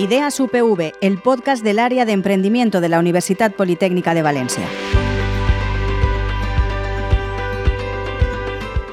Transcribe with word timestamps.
Ideas 0.00 0.40
UPV, 0.40 0.94
el 1.02 1.18
podcast 1.18 1.62
del 1.62 1.78
área 1.78 2.06
de 2.06 2.12
emprendimiento 2.12 2.80
de 2.80 2.88
la 2.88 2.98
Universidad 2.98 3.52
Politécnica 3.52 4.14
de 4.14 4.22
Valencia. 4.22 4.64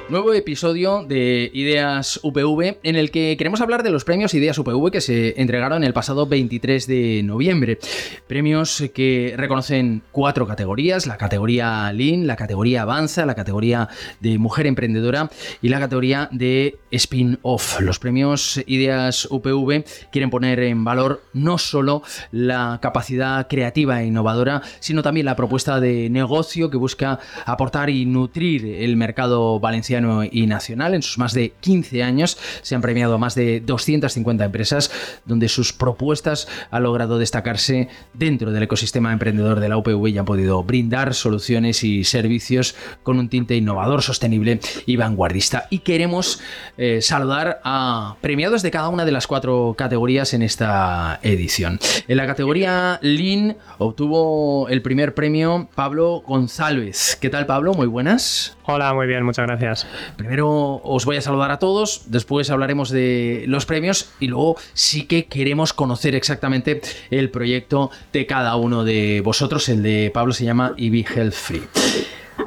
Nuevo 0.09 0.33
episodio 0.33 1.03
de 1.03 1.51
Ideas 1.53 2.21
UPV 2.23 2.77
en 2.81 2.95
el 2.95 3.11
que 3.11 3.35
queremos 3.37 3.59
hablar 3.59 3.83
de 3.83 3.89
los 3.89 4.05
premios 4.05 4.33
Ideas 4.33 4.57
UPV 4.57 4.89
que 4.89 5.01
se 5.01 5.33
entregaron 5.41 5.83
el 5.83 5.91
pasado 5.91 6.25
23 6.25 6.87
de 6.87 7.23
noviembre. 7.25 7.77
Premios 8.25 8.85
que 8.93 9.33
reconocen 9.35 10.01
cuatro 10.13 10.47
categorías, 10.47 11.07
la 11.07 11.17
categoría 11.17 11.91
Lean, 11.91 12.25
la 12.25 12.37
categoría 12.37 12.83
Avanza, 12.83 13.25
la 13.25 13.35
categoría 13.35 13.89
de 14.21 14.37
Mujer 14.37 14.67
Emprendedora 14.67 15.29
y 15.61 15.67
la 15.67 15.79
categoría 15.79 16.29
de 16.31 16.77
Spin-Off. 16.89 17.81
Los 17.81 17.99
premios 17.99 18.63
Ideas 18.65 19.27
UPV 19.29 19.83
quieren 20.09 20.29
poner 20.29 20.61
en 20.61 20.85
valor 20.85 21.21
no 21.33 21.57
solo 21.57 22.01
la 22.31 22.79
capacidad 22.81 23.49
creativa 23.49 24.01
e 24.01 24.05
innovadora, 24.05 24.61
sino 24.79 25.03
también 25.03 25.25
la 25.25 25.35
propuesta 25.35 25.81
de 25.81 26.09
negocio 26.09 26.69
que 26.69 26.77
busca 26.77 27.19
aportar 27.45 27.89
y 27.89 28.05
nutrir 28.05 28.65
el 28.65 28.95
mercado 28.95 29.59
valenciano 29.59 29.96
y 30.31 30.47
nacional. 30.47 30.93
En 30.93 31.01
sus 31.01 31.17
más 31.17 31.33
de 31.33 31.53
15 31.59 32.03
años 32.03 32.37
se 32.61 32.75
han 32.75 32.81
premiado 32.81 33.17
más 33.17 33.35
de 33.35 33.59
250 33.59 34.45
empresas 34.45 34.91
donde 35.25 35.49
sus 35.49 35.73
propuestas 35.73 36.47
han 36.71 36.83
logrado 36.83 37.17
destacarse 37.17 37.89
dentro 38.13 38.51
del 38.51 38.63
ecosistema 38.63 39.13
emprendedor 39.13 39.59
de 39.59 39.69
la 39.69 39.77
UPV 39.77 40.07
y 40.07 40.17
han 40.17 40.25
podido 40.25 40.63
brindar 40.63 41.13
soluciones 41.13 41.83
y 41.83 42.03
servicios 42.03 42.75
con 43.03 43.19
un 43.19 43.29
tinte 43.29 43.55
innovador, 43.55 44.01
sostenible 44.01 44.59
y 44.85 44.95
vanguardista. 44.95 45.67
Y 45.69 45.79
queremos 45.79 46.39
eh, 46.77 47.01
saludar 47.01 47.61
a 47.63 48.15
premiados 48.21 48.61
de 48.61 48.71
cada 48.71 48.89
una 48.89 49.05
de 49.05 49.11
las 49.11 49.27
cuatro 49.27 49.75
categorías 49.77 50.33
en 50.33 50.41
esta 50.41 51.19
edición. 51.23 51.79
En 52.07 52.17
la 52.17 52.27
categoría 52.27 52.99
Lean 53.01 53.57
obtuvo 53.77 54.67
el 54.69 54.81
primer 54.81 55.13
premio 55.13 55.69
Pablo 55.75 56.23
González. 56.25 57.17
¿Qué 57.19 57.29
tal 57.29 57.45
Pablo? 57.45 57.73
Muy 57.73 57.87
buenas. 57.87 58.56
Hola, 58.69 58.93
muy 58.93 59.07
bien, 59.07 59.23
muchas 59.23 59.47
gracias. 59.47 59.87
Primero 60.17 60.81
os 60.83 61.05
voy 61.05 61.15
a 61.15 61.21
saludar 61.21 61.51
a 61.51 61.57
todos, 61.57 62.01
después 62.07 62.49
hablaremos 62.49 62.89
de 62.89 63.45
los 63.47 63.65
premios 63.65 64.11
y 64.19 64.27
luego 64.27 64.57
sí 64.73 65.03
que 65.03 65.27
queremos 65.27 65.71
conocer 65.71 66.15
exactamente 66.15 66.81
el 67.09 67.29
proyecto 67.29 67.91
de 68.11 68.25
cada 68.25 68.57
uno 68.57 68.83
de 68.83 69.21
vosotros. 69.23 69.69
El 69.69 69.83
de 69.83 70.11
Pablo 70.13 70.33
se 70.33 70.43
llama 70.43 70.73
EV 70.77 71.05
Health 71.15 71.33
Free. 71.33 71.63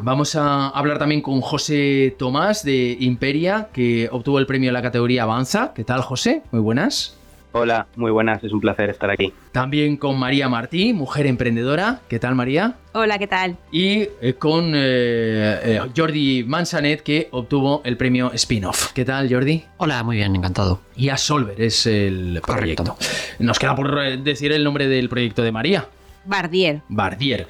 Vamos 0.02 0.36
a 0.36 0.68
hablar 0.68 0.98
también 0.98 1.22
con 1.22 1.40
José 1.40 2.14
Tomás 2.18 2.64
de 2.64 2.98
Imperia, 3.00 3.68
que 3.72 4.10
obtuvo 4.12 4.38
el 4.38 4.44
premio 4.44 4.68
en 4.68 4.74
la 4.74 4.82
categoría 4.82 5.22
Avanza. 5.22 5.72
¿Qué 5.74 5.84
tal, 5.84 6.02
José? 6.02 6.42
Muy 6.52 6.60
buenas. 6.60 7.16
Hola, 7.52 7.88
muy 7.96 8.12
buenas, 8.12 8.44
es 8.44 8.52
un 8.52 8.60
placer 8.60 8.90
estar 8.90 9.10
aquí. 9.10 9.32
También 9.50 9.96
con 9.96 10.16
María 10.16 10.48
Martí, 10.48 10.92
mujer 10.92 11.26
emprendedora. 11.26 12.00
¿Qué 12.08 12.20
tal, 12.20 12.36
María? 12.36 12.76
Hola, 12.92 13.18
¿qué 13.18 13.26
tal? 13.26 13.56
Y 13.72 14.06
eh, 14.20 14.34
con 14.38 14.72
eh, 14.76 15.58
eh, 15.64 15.80
Jordi 15.96 16.44
Mansanet, 16.44 17.02
que 17.02 17.26
obtuvo 17.32 17.82
el 17.84 17.96
premio 17.96 18.30
Spin-Off. 18.32 18.92
¿Qué 18.92 19.04
tal, 19.04 19.28
Jordi? 19.28 19.64
Hola, 19.78 20.04
muy 20.04 20.16
bien, 20.16 20.36
encantado. 20.36 20.80
Y 20.94 21.08
a 21.08 21.16
Solver 21.16 21.60
es 21.60 21.86
el 21.86 22.40
proyecto. 22.46 22.96
Nos 23.40 23.58
queda 23.58 23.74
por 23.74 24.18
decir 24.20 24.52
el 24.52 24.62
nombre 24.62 24.86
del 24.86 25.08
proyecto 25.08 25.42
de 25.42 25.50
María. 25.50 25.88
Bardier. 26.24 26.82
Bardier. 26.88 27.46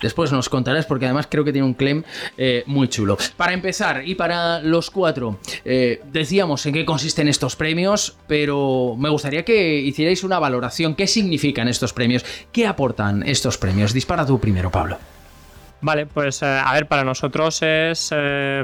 Después 0.00 0.32
nos 0.32 0.48
contarás 0.48 0.86
porque 0.86 1.06
además 1.06 1.26
creo 1.28 1.44
que 1.44 1.52
tiene 1.52 1.66
un 1.66 1.74
claim 1.74 2.02
eh, 2.36 2.62
muy 2.66 2.88
chulo. 2.88 3.18
Para 3.36 3.52
empezar 3.52 4.02
y 4.06 4.14
para 4.14 4.60
los 4.60 4.90
cuatro, 4.90 5.38
eh, 5.64 6.00
decíamos 6.12 6.64
en 6.66 6.74
qué 6.74 6.84
consisten 6.84 7.28
estos 7.28 7.56
premios, 7.56 8.16
pero 8.26 8.94
me 8.98 9.08
gustaría 9.08 9.44
que 9.44 9.78
hicierais 9.78 10.24
una 10.24 10.38
valoración. 10.38 10.94
¿Qué 10.94 11.06
significan 11.06 11.68
estos 11.68 11.92
premios? 11.92 12.24
¿Qué 12.52 12.66
aportan 12.66 13.22
estos 13.24 13.58
premios? 13.58 13.92
Dispara 13.92 14.24
tú 14.24 14.38
primero, 14.38 14.70
Pablo. 14.70 14.98
Vale, 15.80 16.06
pues 16.06 16.42
eh, 16.42 16.46
a 16.46 16.72
ver, 16.74 16.86
para 16.86 17.02
nosotros 17.02 17.60
es 17.62 18.14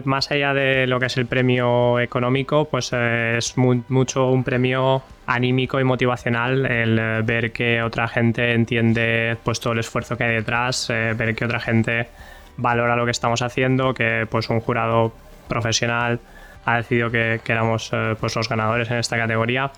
más 0.04 0.30
allá 0.30 0.54
de 0.54 0.86
lo 0.86 1.00
que 1.00 1.06
es 1.06 1.16
el 1.16 1.26
premio 1.26 1.98
económico, 1.98 2.66
pues 2.66 2.92
es 2.92 3.56
mucho 3.56 4.30
un 4.30 4.44
premio 4.44 5.02
anímico 5.28 5.78
y 5.78 5.84
motivacional 5.84 6.64
el 6.64 6.98
eh, 6.98 7.22
ver 7.22 7.52
que 7.52 7.82
otra 7.82 8.08
gente 8.08 8.54
entiende 8.54 9.36
pues 9.44 9.60
todo 9.60 9.74
el 9.74 9.78
esfuerzo 9.78 10.16
que 10.16 10.24
hay 10.24 10.34
detrás, 10.34 10.88
eh, 10.88 11.14
ver 11.16 11.34
que 11.34 11.44
otra 11.44 11.60
gente 11.60 12.08
valora 12.56 12.96
lo 12.96 13.04
que 13.04 13.10
estamos 13.10 13.42
haciendo, 13.42 13.92
que 13.92 14.26
pues 14.28 14.48
un 14.48 14.60
jurado 14.60 15.12
profesional 15.46 16.18
ha 16.64 16.78
decidido 16.78 17.10
que, 17.10 17.40
éramos 17.46 17.90
eh, 17.92 18.16
pues 18.18 18.34
los 18.36 18.48
ganadores 18.48 18.90
en 18.90 18.96
esta 18.96 19.18
categoría. 19.18 19.70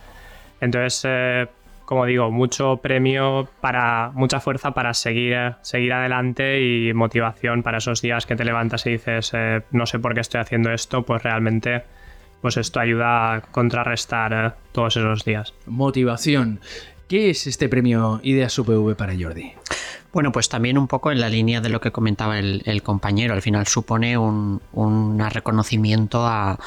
Entonces, 0.61 1.49
como 1.85 2.05
digo, 2.05 2.31
mucho 2.31 2.77
premio 2.77 3.49
para 3.61 4.11
mucha 4.15 4.39
fuerza 4.39 4.71
para 4.71 4.95
seguir, 4.95 5.55
seguir 5.63 5.93
adelante 5.95 6.61
y 6.61 6.93
motivación 6.93 7.63
para 7.63 7.79
esos 7.79 8.03
días 8.03 8.27
que 8.27 8.37
te 8.37 8.45
levantas 8.45 8.87
y 8.87 8.91
dices 8.91 9.33
no 9.71 9.87
sé 9.87 9.99
por 9.99 10.13
qué 10.15 10.21
estoy 10.21 10.43
haciendo 10.43 10.71
esto, 10.71 11.03
pues 11.03 11.23
realmente 11.23 11.83
pues 12.41 12.57
esto 12.57 12.81
ayuda 12.81 13.35
a 13.35 13.41
contrarrestar 13.41 14.33
eh, 14.33 14.53
todos 14.73 14.97
esos 14.97 15.25
días. 15.25 15.55
Motivación. 15.67 16.61
¿Qué 17.09 17.31
es 17.31 17.47
este 17.47 17.69
premio 17.69 18.21
Ideas 18.23 18.59
UPV 18.59 18.95
para 18.95 19.15
Jordi? 19.19 19.53
Bueno, 20.13 20.33
pues 20.33 20.49
también 20.49 20.77
un 20.77 20.89
poco 20.89 21.13
en 21.13 21.21
la 21.21 21.29
línea 21.29 21.61
de 21.61 21.69
lo 21.69 21.81
que 21.81 21.93
comentaba 21.93 22.41
el, 22.41 22.83
compañero. 22.83 23.33
Al 23.33 23.43
final 23.43 23.69
supone 23.69 24.19
un, 24.19 24.61
reconocimiento 25.31 26.27
a, 26.27 26.59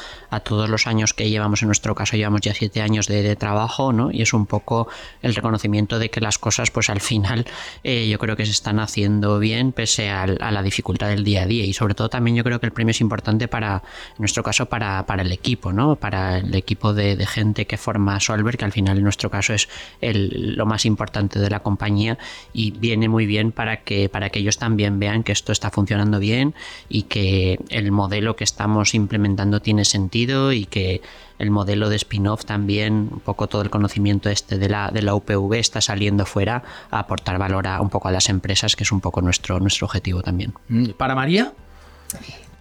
todos 0.45 0.69
los 0.69 0.87
años 0.87 1.13
que 1.13 1.29
llevamos, 1.29 1.61
en 1.61 1.67
nuestro 1.67 1.93
caso 1.93 2.15
llevamos 2.15 2.39
ya 2.41 2.53
siete 2.53 2.81
años 2.81 3.07
de, 3.07 3.35
trabajo, 3.35 3.91
¿no? 3.91 4.11
Y 4.11 4.21
es 4.21 4.33
un 4.33 4.45
poco 4.45 4.87
el 5.21 5.35
reconocimiento 5.35 5.99
de 5.99 6.09
que 6.09 6.21
las 6.21 6.37
cosas, 6.37 6.71
pues 6.71 6.89
al 6.89 7.01
final, 7.01 7.45
eh, 7.83 8.07
yo 8.07 8.17
creo 8.17 8.37
que 8.37 8.45
se 8.45 8.51
están 8.51 8.79
haciendo 8.79 9.39
bien 9.39 9.73
pese 9.73 10.09
a, 10.09 10.25
la 10.25 10.63
dificultad 10.63 11.09
del 11.09 11.25
día 11.25 11.43
a 11.43 11.45
día. 11.45 11.65
Y 11.65 11.73
sobre 11.73 11.95
todo 11.95 12.09
también 12.09 12.37
yo 12.37 12.45
creo 12.45 12.61
que 12.61 12.67
el 12.67 12.71
premio 12.71 12.91
es 12.91 13.01
importante 13.01 13.49
para, 13.49 13.83
en 14.11 14.19
nuestro 14.19 14.43
caso, 14.43 14.67
para, 14.67 15.05
el 15.19 15.31
equipo, 15.33 15.73
¿no? 15.73 15.97
Para 15.97 16.37
el 16.37 16.55
equipo 16.55 16.93
de, 16.93 17.23
gente 17.25 17.67
que 17.67 17.77
forma 17.77 18.19
Solver, 18.21 18.57
que 18.57 18.65
al 18.65 18.71
final 18.71 18.97
en 18.97 19.03
nuestro 19.03 19.29
caso 19.29 19.53
es 19.53 19.67
lo 20.01 20.65
más 20.65 20.85
importante 20.85 21.39
de 21.39 21.49
la 21.49 21.61
compañía 21.61 22.17
y 22.53 22.71
viene 22.71 23.09
muy 23.09 23.25
bien 23.25 23.32
para 23.51 23.83
que, 23.83 24.09
para 24.09 24.29
que 24.29 24.39
ellos 24.39 24.57
también 24.57 24.99
vean 24.99 25.23
que 25.23 25.31
esto 25.31 25.51
está 25.51 25.71
funcionando 25.71 26.19
bien 26.19 26.53
y 26.89 27.03
que 27.03 27.59
el 27.69 27.91
modelo 27.91 28.35
que 28.35 28.43
estamos 28.43 28.93
implementando 28.93 29.61
tiene 29.61 29.85
sentido 29.85 30.51
y 30.51 30.65
que 30.65 31.01
el 31.39 31.51
modelo 31.51 31.89
de 31.89 31.95
spin-off 31.95 32.45
también, 32.45 33.09
un 33.11 33.19
poco 33.19 33.47
todo 33.47 33.61
el 33.61 33.69
conocimiento 33.69 34.29
este 34.29 34.57
de 34.57 34.69
la, 34.69 34.91
de 34.91 35.01
la 35.01 35.15
UPV 35.15 35.53
está 35.55 35.81
saliendo 35.81 36.25
fuera 36.25 36.63
a 36.91 36.99
aportar 36.99 37.37
valor 37.37 37.67
a, 37.67 37.81
un 37.81 37.89
poco 37.89 38.07
a 38.07 38.11
las 38.11 38.29
empresas, 38.29 38.75
que 38.75 38.83
es 38.83 38.91
un 38.91 39.01
poco 39.01 39.21
nuestro, 39.21 39.59
nuestro 39.59 39.85
objetivo 39.87 40.21
también. 40.21 40.53
Mm, 40.69 40.91
¿Para 40.91 41.15
María? 41.15 41.53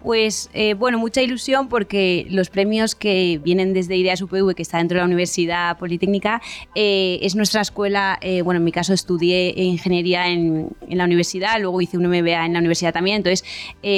Pues 0.03 0.51
eh, 0.53 0.75
bueno, 0.75 0.99
mucha 0.99 1.23
ilusión 1.23 1.69
porque 1.69 2.27
los 2.29 2.51
premios 2.51 2.97
que 2.97 3.41
vienen 3.43 3.73
desde 3.73 3.97
Ideas 3.97 4.21
UPV, 4.21 4.55
que 4.55 4.63
está 4.63 4.79
dentro 4.79 4.97
de 4.97 5.01
la 5.03 5.07
Universidad 5.07 5.79
Politécnica, 5.79 6.43
eh, 6.75 7.21
es 7.23 7.37
nuestra 7.37 7.61
escuela, 7.61 8.19
eh, 8.21 8.43
bueno, 8.43 8.59
en 8.59 8.65
mi 8.65 8.73
caso 8.73 8.93
estudié 8.93 9.53
ingeniería 9.57 10.29
en, 10.29 10.71
la 10.89 11.05
universidad, 11.05 11.61
luego 11.61 11.81
hice 11.81 11.99
un 11.99 12.07
MBA 12.07 12.47
en 12.47 12.53
la 12.53 12.59
universidad 12.59 12.93
también, 12.93 13.19
entonces 13.19 13.45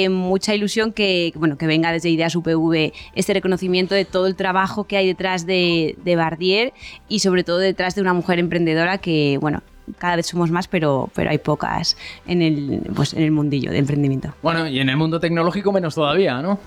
mucha 0.09 0.53
ilusión 0.53 0.93
que, 0.93 1.33
bueno, 1.35 1.57
que 1.57 1.67
venga 1.67 1.91
desde 1.91 2.09
Ideas 2.09 2.35
UPV 2.35 2.93
este 3.15 3.33
reconocimiento 3.33 3.95
de 3.95 4.05
todo 4.05 4.27
el 4.27 4.35
trabajo 4.35 4.85
que 4.85 4.97
hay 4.97 5.07
detrás 5.07 5.45
de, 5.45 5.97
de 6.03 6.15
Bardier 6.15 6.73
y 7.09 7.19
sobre 7.19 7.43
todo 7.43 7.57
detrás 7.57 7.95
de 7.95 8.01
una 8.01 8.13
mujer 8.13 8.39
emprendedora 8.39 8.99
que, 8.99 9.37
bueno, 9.41 9.61
cada 9.97 10.15
vez 10.17 10.27
somos 10.27 10.51
más, 10.51 10.67
pero, 10.67 11.09
pero 11.13 11.29
hay 11.29 11.37
pocas 11.37 11.97
en 12.25 12.41
el, 12.41 12.81
pues, 12.95 13.13
en 13.13 13.23
el 13.23 13.31
mundillo 13.31 13.71
de 13.71 13.77
emprendimiento. 13.77 14.33
Bueno, 14.41 14.67
y 14.67 14.79
en 14.79 14.89
el 14.89 14.97
mundo 14.97 15.19
tecnológico 15.19 15.71
menos 15.71 15.95
todavía, 15.95 16.41
¿no? 16.41 16.59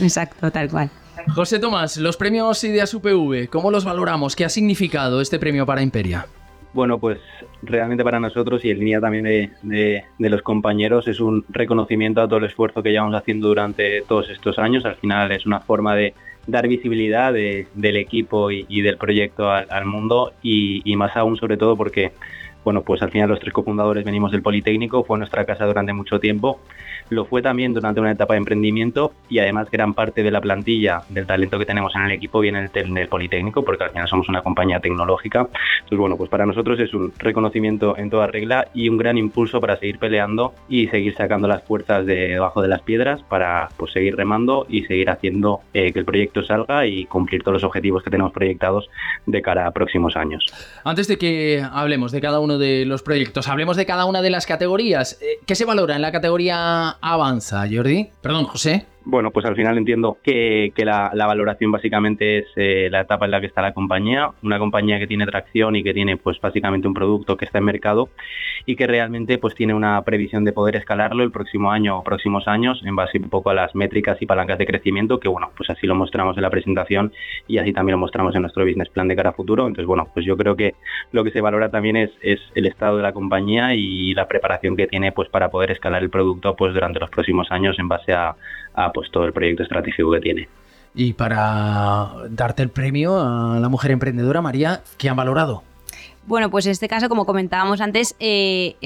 Exacto, 0.00 0.50
tal 0.50 0.68
cual. 0.70 0.90
José 1.34 1.58
Tomás, 1.58 1.96
los 1.96 2.16
premios 2.16 2.62
Ideas 2.64 2.92
UPV, 2.92 3.48
¿cómo 3.48 3.70
los 3.70 3.84
valoramos? 3.84 4.36
¿Qué 4.36 4.44
ha 4.44 4.48
significado 4.48 5.20
este 5.20 5.38
premio 5.38 5.64
para 5.64 5.82
Imperia? 5.82 6.26
Bueno, 6.74 6.98
pues 6.98 7.18
realmente 7.62 8.02
para 8.02 8.18
nosotros 8.18 8.64
y 8.64 8.70
en 8.70 8.80
línea 8.80 9.00
también 9.00 9.52
de, 9.62 10.04
los 10.18 10.42
compañeros 10.42 11.06
es 11.06 11.20
un 11.20 11.44
reconocimiento 11.48 12.20
a 12.20 12.26
todo 12.26 12.38
el 12.38 12.46
esfuerzo 12.46 12.82
que 12.82 12.90
llevamos 12.90 13.14
haciendo 13.14 13.46
durante 13.46 14.02
todos 14.02 14.28
estos 14.28 14.58
años. 14.58 14.84
Al 14.84 14.96
final 14.96 15.30
es 15.30 15.46
una 15.46 15.60
forma 15.60 15.94
de 15.94 16.14
dar 16.48 16.66
visibilidad 16.66 17.32
del 17.32 17.96
equipo 17.96 18.50
y, 18.50 18.82
del 18.82 18.98
proyecto 18.98 19.50
al, 19.50 19.84
mundo 19.86 20.32
y, 20.42 20.82
y, 20.84 20.96
más 20.96 21.16
aún 21.16 21.36
sobre 21.36 21.56
todo 21.56 21.76
porque 21.76 22.10
bueno, 22.64 22.82
pues 22.82 23.02
al 23.02 23.10
final 23.10 23.28
los 23.28 23.40
tres 23.40 23.52
cofundadores 23.52 24.04
venimos 24.04 24.32
del 24.32 24.42
Politécnico, 24.42 25.04
fue 25.04 25.18
nuestra 25.18 25.44
casa 25.44 25.66
durante 25.66 25.92
mucho 25.92 26.18
tiempo, 26.18 26.60
lo 27.10 27.24
fue 27.26 27.42
también 27.42 27.74
durante 27.74 28.00
una 28.00 28.12
etapa 28.12 28.34
de 28.34 28.38
emprendimiento 28.38 29.12
y 29.28 29.38
además 29.38 29.70
gran 29.70 29.94
parte 29.94 30.22
de 30.22 30.30
la 30.30 30.40
plantilla, 30.40 31.02
del 31.08 31.26
talento 31.26 31.58
que 31.58 31.66
tenemos 31.66 31.94
en 31.94 32.02
el 32.02 32.12
equipo 32.12 32.40
viene 32.40 32.68
del, 32.68 33.08
Politécnico, 33.08 33.64
porque 33.64 33.84
al 33.84 33.90
final 33.90 34.08
somos 34.08 34.28
una 34.28 34.42
compañía 34.42 34.80
tecnológica. 34.80 35.40
Entonces, 35.40 35.98
bueno, 35.98 36.16
pues 36.16 36.30
para 36.30 36.46
nosotros 36.46 36.80
es 36.80 36.94
un 36.94 37.12
reconocimiento 37.18 37.96
en 37.98 38.08
toda 38.10 38.26
regla 38.26 38.68
y 38.72 38.88
un 38.88 38.96
gran 38.96 39.18
impulso 39.18 39.60
para 39.60 39.76
seguir 39.78 39.98
peleando 39.98 40.54
y 40.68 40.88
seguir 40.88 41.14
sacando 41.14 41.46
las 41.46 41.62
fuerzas 41.64 42.06
de 42.06 42.28
debajo 42.28 42.62
de 42.62 42.68
las 42.68 42.82
piedras 42.82 43.22
para 43.22 43.68
pues, 43.76 43.92
seguir 43.92 44.16
remando 44.16 44.66
y 44.68 44.84
seguir 44.84 45.10
haciendo 45.10 45.60
eh, 45.74 45.92
que 45.92 45.98
el 45.98 46.04
proyecto 46.04 46.42
salga 46.42 46.86
y 46.86 47.04
cumplir 47.04 47.42
todos 47.42 47.54
los 47.54 47.64
objetivos 47.64 48.02
que 48.02 48.10
tenemos 48.10 48.32
proyectados 48.32 48.88
de 49.26 49.42
cara 49.42 49.66
a 49.66 49.70
próximos 49.72 50.16
años. 50.16 50.46
Antes 50.84 51.08
de 51.08 51.18
que 51.18 51.62
hablemos 51.72 52.12
de 52.12 52.20
cada 52.20 52.40
uno 52.40 52.53
de 52.58 52.84
los 52.84 53.02
proyectos, 53.02 53.48
hablemos 53.48 53.76
de 53.76 53.86
cada 53.86 54.04
una 54.04 54.22
de 54.22 54.30
las 54.30 54.46
categorías. 54.46 55.18
Eh, 55.20 55.38
¿Qué 55.46 55.54
se 55.54 55.64
valora 55.64 55.96
en 55.96 56.02
la 56.02 56.12
categoría 56.12 56.90
Avanza, 57.00 57.64
Jordi? 57.70 58.10
Perdón, 58.20 58.44
José. 58.44 58.86
Bueno, 59.06 59.30
pues 59.32 59.44
al 59.44 59.54
final 59.54 59.76
entiendo 59.76 60.16
que, 60.22 60.72
la, 60.78 61.10
valoración 61.14 61.70
básicamente 61.70 62.38
es 62.38 62.46
eh, 62.56 62.88
la 62.90 63.02
etapa 63.02 63.26
en 63.26 63.32
la 63.32 63.40
que 63.40 63.46
está 63.46 63.60
la 63.60 63.74
compañía, 63.74 64.30
una 64.42 64.58
compañía 64.58 64.98
que 64.98 65.06
tiene 65.06 65.26
tracción 65.26 65.76
y 65.76 65.82
que 65.82 65.92
tiene 65.92 66.16
pues 66.16 66.40
básicamente 66.40 66.88
un 66.88 66.94
producto 66.94 67.36
que 67.36 67.44
está 67.44 67.58
en 67.58 67.64
mercado 67.64 68.08
y 68.64 68.76
que 68.76 68.86
realmente 68.86 69.36
pues 69.36 69.54
tiene 69.54 69.74
una 69.74 70.00
previsión 70.02 70.44
de 70.46 70.54
poder 70.54 70.76
escalarlo 70.76 71.22
el 71.22 71.30
próximo 71.30 71.70
año 71.70 71.98
o 71.98 72.02
próximos 72.02 72.48
años 72.48 72.80
en 72.82 72.96
base 72.96 73.18
un 73.18 73.28
poco 73.28 73.50
a 73.50 73.54
las 73.54 73.74
métricas 73.74 74.20
y 74.22 74.26
palancas 74.26 74.56
de 74.56 74.66
crecimiento 74.66 75.20
que 75.20 75.28
bueno, 75.28 75.50
pues 75.54 75.68
así 75.68 75.86
lo 75.86 75.94
mostramos 75.94 76.38
en 76.38 76.42
la 76.42 76.50
presentación 76.50 77.12
y 77.46 77.58
así 77.58 77.74
también 77.74 77.94
lo 77.94 77.98
mostramos 77.98 78.34
en 78.34 78.40
nuestro 78.40 78.64
business 78.64 78.88
plan 78.88 79.08
de 79.08 79.16
cara 79.16 79.30
a 79.30 79.32
futuro. 79.34 79.66
Entonces, 79.66 79.86
bueno, 79.86 80.08
pues 80.14 80.24
yo 80.24 80.34
creo 80.38 80.56
que 80.56 80.74
lo 81.12 81.24
que 81.24 81.30
se 81.30 81.42
valora 81.42 81.70
también 81.70 81.96
es, 81.96 82.10
es 82.22 82.40
el 82.54 82.66
estado 82.66 82.96
de 82.96 83.02
la 83.02 83.12
compañía 83.12 83.74
y 83.74 84.14
la 84.14 84.28
preparación 84.28 84.76
que 84.76 84.86
tiene 84.86 85.12
pues 85.12 85.28
para 85.28 85.50
poder 85.50 85.72
escalar 85.72 86.02
el 86.02 86.08
producto 86.08 86.56
pues 86.56 86.72
durante 86.72 87.00
los 87.00 87.10
próximos 87.10 87.50
años 87.50 87.78
en 87.78 87.88
base 87.88 88.14
a 88.14 88.34
a 88.74 88.92
pues 88.92 89.10
todo 89.10 89.24
el 89.24 89.32
proyecto 89.32 89.62
estratégico 89.62 90.12
que 90.12 90.20
tiene. 90.20 90.48
Y 90.94 91.14
para 91.14 92.12
darte 92.30 92.62
el 92.62 92.68
premio 92.68 93.20
a 93.20 93.58
la 93.58 93.68
mujer 93.68 93.90
emprendedora, 93.90 94.40
María, 94.42 94.82
¿qué 94.96 95.08
han 95.08 95.16
valorado? 95.16 95.62
Bueno, 96.26 96.50
pues 96.50 96.64
en 96.64 96.72
este 96.72 96.88
caso, 96.88 97.10
como 97.10 97.26
comentábamos 97.26 97.82
antes, 97.82 98.16
eh, 98.18 98.76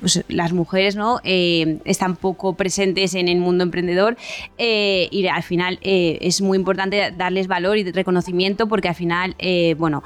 pues 0.00 0.24
las 0.28 0.52
mujeres 0.52 0.96
¿no? 0.96 1.20
Eh, 1.22 1.78
están 1.84 2.16
poco 2.16 2.54
presentes 2.54 3.14
en 3.14 3.28
el 3.28 3.38
mundo 3.38 3.62
emprendedor 3.62 4.16
eh, 4.56 5.08
y 5.12 5.26
al 5.28 5.44
final 5.44 5.78
es 5.82 6.40
muy 6.40 6.58
importante 6.58 7.12
darles 7.16 7.46
valor 7.46 7.78
y 7.78 7.90
reconocimiento 7.90 8.66
porque 8.66 8.88
al 8.88 8.96
final, 8.96 9.36
bueno, 9.76 10.02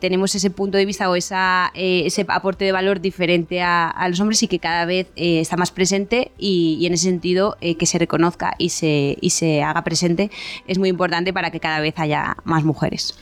tenemos 0.00 0.34
ese 0.34 0.50
punto 0.50 0.78
de 0.78 0.86
vista 0.86 1.10
o 1.10 1.16
esa, 1.16 1.70
ese 1.74 2.24
aporte 2.28 2.64
de 2.64 2.72
valor 2.72 3.00
diferente 3.00 3.60
a, 3.62 4.06
los 4.08 4.20
hombres 4.20 4.42
y 4.42 4.48
que 4.48 4.58
cada 4.58 4.86
vez 4.86 5.08
está 5.16 5.56
más 5.56 5.70
presente 5.70 6.32
y, 6.38 6.78
y 6.80 6.86
en 6.86 6.94
ese 6.94 7.04
sentido 7.04 7.56
que 7.60 7.86
se 7.86 7.98
reconozca 7.98 8.54
y 8.58 8.70
se, 8.70 9.18
y 9.20 9.30
se 9.30 9.62
haga 9.62 9.84
presente 9.84 10.30
es 10.66 10.78
muy 10.78 10.88
importante 10.88 11.32
para 11.32 11.50
que 11.50 11.60
cada 11.60 11.80
vez 11.80 11.94
haya 11.98 12.36
más 12.44 12.64
mujeres. 12.64 13.14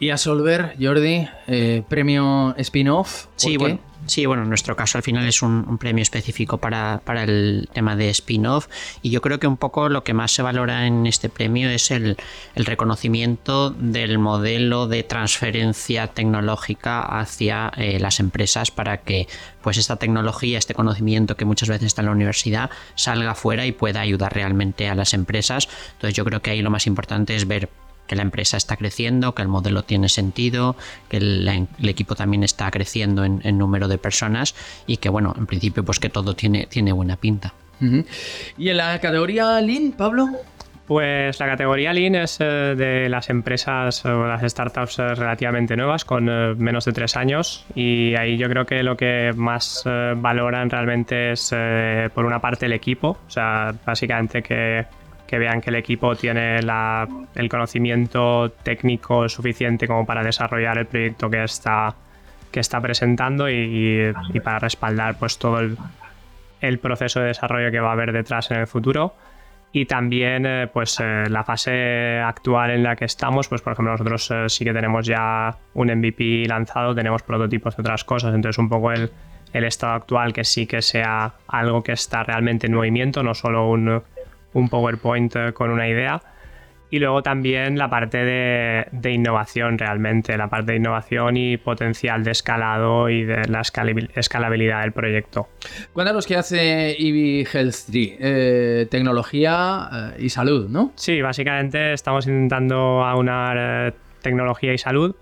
Y 0.00 0.10
a 0.10 0.18
Solver, 0.18 0.76
Jordi, 0.80 1.28
eh, 1.46 1.82
premio 1.88 2.54
spin-off. 2.58 3.26
Sí, 3.36 3.56
bueno. 3.56 3.78
Sí, 4.06 4.26
bueno, 4.26 4.42
en 4.42 4.50
nuestro 4.50 4.76
caso 4.76 4.98
al 4.98 5.02
final 5.02 5.26
es 5.26 5.40
un, 5.40 5.78
premio 5.78 6.02
específico 6.02 6.58
para, 6.58 7.00
el 7.22 7.68
tema 7.72 7.96
de 7.96 8.10
spin-off 8.10 8.68
y 9.02 9.10
yo 9.10 9.22
creo 9.22 9.40
que 9.40 9.46
un 9.46 9.56
poco 9.56 9.88
lo 9.88 10.04
que 10.04 10.12
más 10.12 10.32
se 10.32 10.42
valora 10.42 10.86
en 10.86 11.06
este 11.06 11.28
premio 11.28 11.70
es 11.70 11.90
el, 11.90 12.16
reconocimiento 12.54 13.70
del 13.70 14.18
modelo 14.18 14.88
de 14.88 15.02
transferencia 15.04 16.08
tecnológica 16.08 17.00
hacia 17.00 17.72
eh, 17.76 17.98
las 17.98 18.20
empresas 18.20 18.70
para 18.70 18.98
que 18.98 19.26
pues 19.62 19.78
esta 19.78 19.96
tecnología, 19.96 20.58
este 20.58 20.74
conocimiento 20.74 21.36
que 21.36 21.46
muchas 21.46 21.70
veces 21.70 21.86
está 21.86 22.02
en 22.02 22.06
la 22.06 22.12
universidad 22.12 22.70
salga 22.96 23.30
afuera 23.30 23.64
y 23.64 23.72
pueda 23.72 24.00
ayudar 24.00 24.34
realmente 24.34 24.88
a 24.88 24.94
las 24.94 25.14
empresas. 25.14 25.68
Entonces 25.92 26.14
yo 26.14 26.24
creo 26.24 26.42
que 26.42 26.50
ahí 26.50 26.60
lo 26.60 26.70
más 26.70 26.86
importante 26.86 27.34
es 27.34 27.48
ver 27.48 27.70
que 28.06 28.16
la 28.16 28.22
empresa 28.22 28.56
está 28.56 28.76
creciendo, 28.76 29.34
que 29.34 29.42
el 29.42 29.48
modelo 29.48 29.82
tiene 29.82 30.08
sentido, 30.08 30.76
que 31.08 31.18
el, 31.18 31.68
equipo 31.82 32.14
también 32.14 32.42
está 32.42 32.70
creciendo 32.70 33.24
en, 33.24 33.58
número 33.58 33.88
de 33.88 33.98
personas 33.98 34.54
y 34.86 34.98
que, 34.98 35.08
bueno, 35.08 35.34
en 35.36 35.46
principio, 35.46 35.84
pues 35.84 36.00
que 36.00 36.10
todo 36.10 36.34
tiene, 36.34 36.66
tiene 36.66 36.92
buena 36.92 37.16
pinta. 37.16 37.54
¿Y 38.56 38.68
en 38.68 38.76
la 38.76 38.98
categoría 39.00 39.60
Lean, 39.60 39.92
Pablo? 39.92 40.28
Pues 40.86 41.40
la 41.40 41.46
categoría 41.46 41.94
Lean 41.94 42.14
es 42.14 42.38
eh, 42.40 42.44
de 42.44 43.08
las 43.08 43.30
empresas 43.30 44.04
o 44.04 44.26
las 44.26 44.42
startups 44.42 44.98
eh, 44.98 45.14
relativamente 45.14 45.76
nuevas, 45.76 46.04
con 46.04 46.28
eh, 46.28 46.54
menos 46.56 46.84
de 46.84 46.92
tres 46.92 47.16
años, 47.16 47.64
y 47.74 48.14
ahí 48.16 48.36
yo 48.36 48.50
creo 48.50 48.66
que 48.66 48.82
lo 48.82 48.96
que 48.96 49.32
más 49.34 49.84
valoran 50.16 50.68
realmente 50.68 51.32
es, 51.32 51.54
por 52.12 52.26
una 52.26 52.40
parte, 52.40 52.66
el 52.66 52.74
equipo, 52.74 53.18
o 53.26 53.30
sea, 53.30 53.74
básicamente 53.86 54.42
que 54.42 54.84
que 55.26 55.38
vean 55.38 55.60
que 55.60 55.70
el 55.70 55.76
equipo 55.76 56.14
tiene 56.16 56.58
el 56.58 57.48
conocimiento 57.48 58.52
técnico 58.62 59.28
suficiente 59.28 59.86
como 59.86 60.04
para 60.06 60.22
desarrollar 60.22 60.78
el 60.78 60.86
proyecto 60.86 61.30
que 61.30 61.44
está, 61.44 61.94
que 62.50 62.60
está 62.60 62.80
presentando 62.80 63.48
y, 63.48 64.12
para 64.42 64.58
respaldar 64.58 65.18
pues 65.18 65.38
todo 65.38 65.60
el, 66.60 66.78
proceso 66.78 67.20
de 67.20 67.26
desarrollo 67.26 67.70
que 67.70 67.80
va 67.80 67.90
a 67.90 67.92
haber 67.92 68.12
detrás 68.12 68.50
en 68.50 68.58
el 68.58 68.66
futuro. 68.66 69.14
Y 69.72 69.86
también 69.86 70.46
eh, 70.46 70.68
pues 70.72 71.00
eh, 71.00 71.24
la 71.28 71.42
fase 71.42 72.20
actual 72.20 72.70
en 72.70 72.84
la 72.84 72.94
que 72.94 73.06
estamos, 73.06 73.48
pues 73.48 73.60
por 73.60 73.72
ejemplo 73.72 73.90
nosotros 73.90 74.30
eh, 74.30 74.48
sí 74.48 74.64
que 74.64 74.72
tenemos 74.72 75.04
ya 75.04 75.56
un 75.74 75.88
MVP 75.88 76.44
lanzado, 76.46 76.94
tenemos 76.94 77.24
prototipos 77.24 77.76
de 77.76 77.80
otras 77.80 78.04
cosas, 78.04 78.36
entonces 78.36 78.58
un 78.58 78.68
poco 78.68 78.92
el, 78.92 79.10
el 79.52 79.64
estado 79.64 79.94
actual 79.94 80.32
que 80.32 80.44
sí 80.44 80.68
que 80.68 80.80
sea 80.80 81.34
algo 81.48 81.82
que 81.82 81.90
está 81.90 82.22
realmente 82.22 82.68
en 82.68 82.74
movimiento, 82.74 83.24
no 83.24 83.34
solo 83.34 83.68
un, 83.68 84.00
un 84.54 84.68
PowerPoint 84.68 85.36
eh, 85.36 85.52
con 85.52 85.70
una 85.70 85.88
idea. 85.88 86.22
Y 86.90 87.00
luego 87.00 87.22
también 87.22 87.76
la 87.76 87.90
parte 87.90 88.18
de, 88.18 89.10
innovación 89.10 89.78
realmente, 89.78 90.36
la 90.36 90.48
parte 90.48 90.72
de 90.72 90.78
innovación 90.78 91.36
y 91.36 91.56
potencial 91.56 92.22
de 92.22 92.30
escalado 92.30 93.10
y 93.10 93.24
de 93.24 93.48
la 93.48 93.62
escalabilidad 94.14 94.82
del 94.82 94.92
proyecto. 94.92 95.48
Cuéntanos 95.92 96.24
qué 96.24 96.36
hace 96.36 96.92
EV 96.92 97.48
Health 97.52 97.74
3, 97.90 98.16
eh, 98.20 98.86
tecnología 98.90 99.88
eh, 99.92 100.22
y 100.24 100.28
salud, 100.28 100.68
¿no? 100.68 100.92
Sí, 100.94 101.20
básicamente 101.20 101.94
estamos 101.94 102.28
intentando 102.28 103.02
aunar 103.02 103.94
tecnología 104.22 104.72
y 104.72 104.78
salud. 104.78 105.16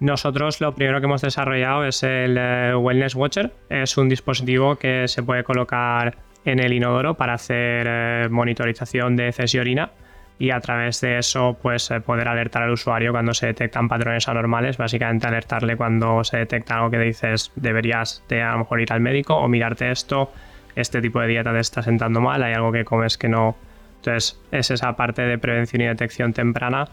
Nosotros 0.00 0.62
lo 0.62 0.74
primero 0.74 1.00
que 1.00 1.06
hemos 1.06 1.20
desarrollado 1.20 1.84
es 1.84 2.02
el 2.02 2.38
Wellness 2.76 3.14
Watcher. 3.14 3.52
Es 3.68 3.98
un 3.98 4.08
dispositivo 4.08 4.76
que 4.76 5.06
se 5.06 5.22
puede 5.22 5.44
colocar 5.44 6.16
en 6.44 6.58
el 6.58 6.72
inodoro 6.72 7.14
para 7.14 7.34
hacer 7.34 7.86
eh, 7.88 8.28
monitorización 8.30 9.16
de 9.16 9.28
heces 9.28 9.54
y 9.54 9.58
orina 9.58 9.90
y 10.38 10.50
a 10.50 10.60
través 10.60 11.00
de 11.00 11.18
eso 11.18 11.56
pues 11.60 11.90
eh, 11.90 12.00
poder 12.00 12.28
alertar 12.28 12.64
al 12.64 12.70
usuario 12.70 13.12
cuando 13.12 13.34
se 13.34 13.46
detectan 13.46 13.88
patrones 13.88 14.28
anormales, 14.28 14.76
básicamente 14.76 15.26
alertarle 15.26 15.76
cuando 15.76 16.24
se 16.24 16.38
detecta 16.38 16.76
algo 16.76 16.90
que 16.90 16.98
dices 16.98 17.52
deberías 17.56 18.22
de 18.28 18.42
a 18.42 18.52
lo 18.52 18.58
mejor 18.58 18.80
ir 18.80 18.92
al 18.92 19.00
médico 19.00 19.36
o 19.36 19.48
mirarte 19.48 19.90
esto, 19.90 20.32
este 20.74 21.00
tipo 21.00 21.20
de 21.20 21.28
dieta 21.28 21.52
te 21.52 21.60
está 21.60 21.82
sentando 21.82 22.20
mal, 22.20 22.42
hay 22.42 22.54
algo 22.54 22.72
que 22.72 22.84
comes 22.84 23.16
que 23.16 23.28
no. 23.28 23.56
Entonces 23.96 24.38
es 24.50 24.70
esa 24.70 24.94
parte 24.96 25.22
de 25.22 25.38
prevención 25.38 25.82
y 25.82 25.86
detección 25.86 26.32
temprana 26.32 26.88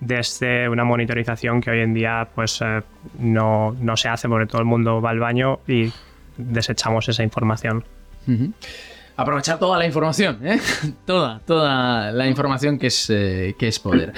desde 0.00 0.68
una 0.68 0.84
monitorización 0.84 1.60
que 1.60 1.70
hoy 1.70 1.80
en 1.80 1.94
día 1.94 2.28
pues 2.34 2.60
eh, 2.60 2.82
no, 3.18 3.74
no 3.80 3.96
se 3.96 4.08
hace 4.08 4.28
porque 4.28 4.46
todo 4.46 4.60
el 4.60 4.66
mundo 4.66 5.00
va 5.00 5.10
al 5.10 5.18
baño 5.18 5.60
y 5.66 5.90
desechamos 6.36 7.08
esa 7.08 7.22
información. 7.22 7.84
Aprovechar 9.16 9.58
toda 9.58 9.78
la 9.78 9.86
información, 9.86 10.40
¿eh? 10.44 10.60
toda, 11.06 11.40
toda 11.46 12.10
la 12.10 12.26
información 12.26 12.78
que 12.78 12.88
es, 12.88 13.08
eh, 13.10 13.54
que 13.58 13.68
es 13.68 13.78
poder. 13.78 14.12